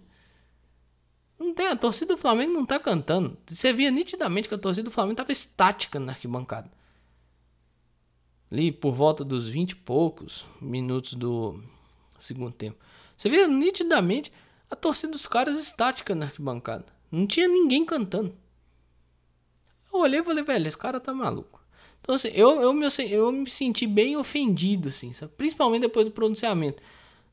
Não 1.40 1.52
tem, 1.52 1.66
a 1.66 1.76
torcida 1.76 2.14
do 2.14 2.20
Flamengo 2.20 2.52
não 2.52 2.64
tá 2.64 2.78
cantando. 2.78 3.36
Você 3.48 3.72
via 3.72 3.90
nitidamente 3.90 4.48
que 4.48 4.54
a 4.54 4.58
torcida 4.58 4.88
do 4.88 4.94
Flamengo 4.94 5.16
tava 5.16 5.32
estática 5.32 5.98
na 5.98 6.12
arquibancada. 6.12 6.70
Ali 8.50 8.72
por 8.72 8.94
volta 8.94 9.24
dos 9.24 9.48
20 9.48 9.70
e 9.72 9.76
poucos 9.76 10.46
minutos 10.60 11.14
do 11.14 11.62
segundo 12.18 12.52
tempo. 12.52 12.78
Você 13.16 13.28
via 13.28 13.46
nitidamente 13.46 14.32
a 14.70 14.76
torcida 14.76 15.12
dos 15.12 15.26
caras 15.26 15.58
estática 15.58 16.14
na 16.14 16.26
arquibancada. 16.26 16.86
Não 17.10 17.26
tinha 17.26 17.48
ninguém 17.48 17.84
cantando. 17.84 18.34
Eu 19.92 20.00
olhei 20.00 20.20
e 20.20 20.24
falei, 20.24 20.44
velho, 20.44 20.68
esse 20.68 20.76
cara 20.76 21.00
tá 21.00 21.12
maluco. 21.12 21.60
Então, 22.00 22.14
assim, 22.14 22.28
eu, 22.28 22.60
eu, 22.60 22.72
me, 22.72 22.86
eu 23.10 23.32
me 23.32 23.50
senti 23.50 23.86
bem 23.86 24.16
ofendido, 24.16 24.88
assim, 24.88 25.12
sabe? 25.12 25.32
principalmente 25.36 25.82
depois 25.82 26.06
do 26.06 26.12
pronunciamento. 26.12 26.82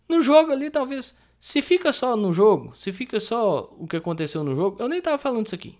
No 0.07 0.21
jogo 0.21 0.51
ali, 0.51 0.69
talvez 0.69 1.15
se 1.39 1.61
fica 1.61 1.91
só 1.93 2.15
no 2.15 2.33
jogo, 2.33 2.75
se 2.75 2.91
fica 2.91 3.19
só 3.19 3.73
o 3.77 3.87
que 3.87 3.97
aconteceu 3.97 4.43
no 4.43 4.55
jogo, 4.55 4.77
eu 4.81 4.89
nem 4.89 5.01
tava 5.01 5.17
falando 5.17 5.45
isso 5.45 5.55
aqui. 5.55 5.77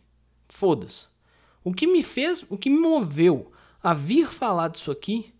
Foda-se. 0.48 1.08
O 1.64 1.74
que 1.74 1.88
me 1.88 2.04
fez, 2.04 2.46
o 2.50 2.58
que 2.58 2.70
me 2.70 2.78
moveu 2.78 3.52
a 3.86 3.94
vir 3.94 4.34
falar 4.34 4.70
disso 4.70 4.90
aqui 4.90 5.32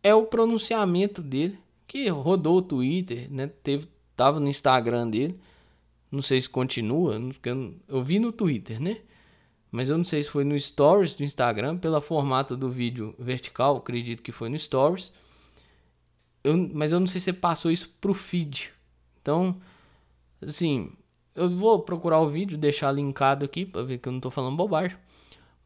é 0.00 0.14
o 0.14 0.26
pronunciamento 0.26 1.20
dele, 1.20 1.58
que 1.88 2.08
rodou 2.08 2.58
o 2.58 2.62
Twitter, 2.62 3.28
né? 3.28 3.48
Teve, 3.48 3.88
tava 4.14 4.38
no 4.38 4.46
Instagram 4.46 5.10
dele. 5.10 5.36
Não 6.08 6.22
sei 6.22 6.40
se 6.40 6.48
continua, 6.48 7.20
eu, 7.88 8.04
vi 8.04 8.20
no 8.20 8.30
Twitter, 8.30 8.80
né? 8.80 8.98
Mas 9.72 9.88
eu 9.88 9.98
não 9.98 10.04
sei 10.04 10.22
se 10.22 10.30
foi 10.30 10.44
no 10.44 10.58
Stories 10.58 11.16
do 11.16 11.24
Instagram, 11.24 11.76
pelo 11.76 12.00
formato 12.00 12.56
do 12.56 12.70
vídeo 12.70 13.12
vertical, 13.18 13.78
acredito 13.78 14.22
que 14.22 14.30
foi 14.30 14.48
no 14.48 14.56
Stories. 14.56 15.12
Eu, 16.44 16.56
mas 16.72 16.92
eu 16.92 17.00
não 17.00 17.08
sei 17.08 17.20
se 17.20 17.32
passou 17.32 17.72
isso 17.72 17.92
pro 18.00 18.14
feed. 18.14 18.72
Então, 19.20 19.60
assim, 20.40 20.92
eu 21.34 21.50
vou 21.50 21.80
procurar 21.80 22.20
o 22.20 22.30
vídeo, 22.30 22.56
deixar 22.56 22.92
linkado 22.92 23.44
aqui 23.44 23.66
para 23.66 23.82
ver 23.82 23.98
que 23.98 24.08
eu 24.08 24.12
não 24.12 24.20
tô 24.20 24.30
falando 24.30 24.56
bobagem. 24.56 24.96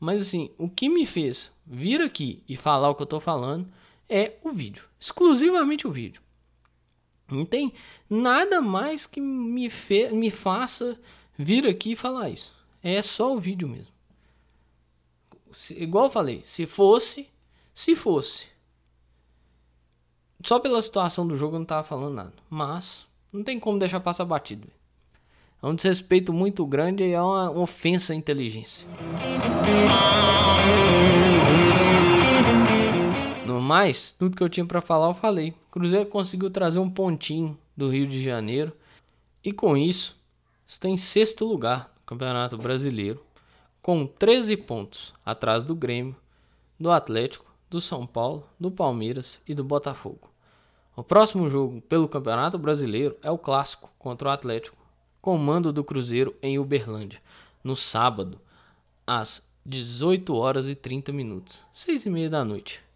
Mas 0.00 0.22
assim, 0.22 0.50
o 0.56 0.70
que 0.70 0.88
me 0.88 1.04
fez 1.04 1.52
vir 1.68 2.00
aqui 2.00 2.42
e 2.48 2.56
falar 2.56 2.88
o 2.88 2.94
que 2.94 3.02
eu 3.02 3.06
tô 3.06 3.20
falando 3.20 3.68
é 4.08 4.34
o 4.42 4.50
vídeo, 4.50 4.84
exclusivamente 4.98 5.86
o 5.86 5.92
vídeo. 5.92 6.22
Não 7.30 7.44
tem 7.44 7.72
nada 8.08 8.60
mais 8.60 9.06
que 9.06 9.20
me, 9.20 9.68
fe 9.68 10.08
me 10.10 10.30
faça 10.30 10.98
vir 11.36 11.66
aqui 11.66 11.92
e 11.92 11.96
falar 11.96 12.30
isso. 12.30 12.52
É 12.82 13.02
só 13.02 13.34
o 13.34 13.38
vídeo 13.38 13.68
mesmo. 13.68 13.92
Se, 15.52 15.74
igual 15.82 16.06
eu 16.06 16.10
falei, 16.10 16.40
se 16.44 16.64
fosse, 16.64 17.28
se 17.74 17.94
fosse. 17.94 18.46
Só 20.42 20.58
pela 20.58 20.80
situação 20.80 21.26
do 21.26 21.36
jogo 21.36 21.56
eu 21.56 21.60
não 21.60 21.66
tava 21.66 21.86
falando 21.86 22.14
nada. 22.14 22.32
Mas 22.48 23.06
não 23.32 23.42
tem 23.44 23.60
como 23.60 23.78
deixar 23.78 24.00
passar 24.00 24.24
batido. 24.24 24.68
É 25.62 25.66
um 25.66 25.74
desrespeito 25.74 26.32
muito 26.32 26.64
grande 26.64 27.02
e 27.02 27.12
é 27.12 27.20
uma 27.20 27.50
ofensa 27.50 28.12
à 28.12 28.16
inteligência. 28.16 28.86
No 33.68 33.74
mais, 33.74 34.12
tudo 34.12 34.34
que 34.34 34.42
eu 34.42 34.48
tinha 34.48 34.64
para 34.64 34.80
falar 34.80 35.08
eu 35.08 35.14
falei. 35.14 35.54
Cruzeiro 35.70 36.06
conseguiu 36.06 36.48
trazer 36.48 36.78
um 36.78 36.88
pontinho 36.88 37.54
do 37.76 37.90
Rio 37.90 38.06
de 38.06 38.22
Janeiro 38.22 38.72
e 39.44 39.52
com 39.52 39.76
isso 39.76 40.18
está 40.66 40.88
em 40.88 40.96
sexto 40.96 41.44
lugar 41.44 41.92
no 41.94 42.06
Campeonato 42.06 42.56
Brasileiro, 42.56 43.22
com 43.82 44.06
13 44.06 44.56
pontos 44.56 45.12
atrás 45.22 45.64
do 45.64 45.74
Grêmio, 45.74 46.16
do 46.80 46.90
Atlético, 46.90 47.44
do 47.68 47.78
São 47.78 48.06
Paulo, 48.06 48.48
do 48.58 48.70
Palmeiras 48.70 49.38
e 49.46 49.52
do 49.52 49.62
Botafogo. 49.62 50.30
O 50.96 51.02
próximo 51.02 51.50
jogo 51.50 51.82
pelo 51.82 52.08
Campeonato 52.08 52.56
Brasileiro 52.56 53.18
é 53.22 53.30
o 53.30 53.36
clássico 53.36 53.90
contra 53.98 54.30
o 54.30 54.32
Atlético, 54.32 54.78
comando 55.20 55.74
do 55.74 55.84
Cruzeiro 55.84 56.34
em 56.40 56.58
Uberlândia, 56.58 57.20
no 57.62 57.76
sábado, 57.76 58.40
às 59.06 59.46
18 59.66 60.34
horas 60.34 60.70
e 60.70 60.74
30 60.74 61.12
minutos, 61.12 61.58
6 61.74 62.06
e 62.06 62.08
meia 62.08 62.30
da 62.30 62.42
noite. 62.42 62.87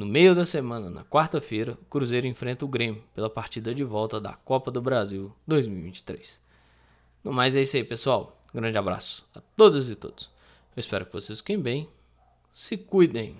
No 0.00 0.06
meio 0.06 0.34
da 0.34 0.46
semana, 0.46 0.88
na 0.88 1.04
quarta-feira, 1.04 1.72
o 1.72 1.84
Cruzeiro 1.84 2.26
enfrenta 2.26 2.64
o 2.64 2.68
Grêmio 2.68 3.04
pela 3.14 3.28
partida 3.28 3.74
de 3.74 3.84
volta 3.84 4.18
da 4.18 4.32
Copa 4.32 4.70
do 4.70 4.80
Brasil 4.80 5.30
2023. 5.46 6.40
No 7.22 7.34
mais 7.34 7.54
é 7.54 7.60
isso 7.60 7.76
aí, 7.76 7.84
pessoal. 7.84 8.42
Um 8.54 8.58
grande 8.58 8.78
abraço 8.78 9.28
a 9.34 9.42
todas 9.54 9.90
e 9.90 9.94
todos. 9.94 10.30
Eu 10.74 10.80
espero 10.80 11.04
que 11.04 11.12
vocês 11.12 11.40
fiquem 11.40 11.60
bem. 11.60 11.86
Se 12.54 12.78
cuidem. 12.78 13.36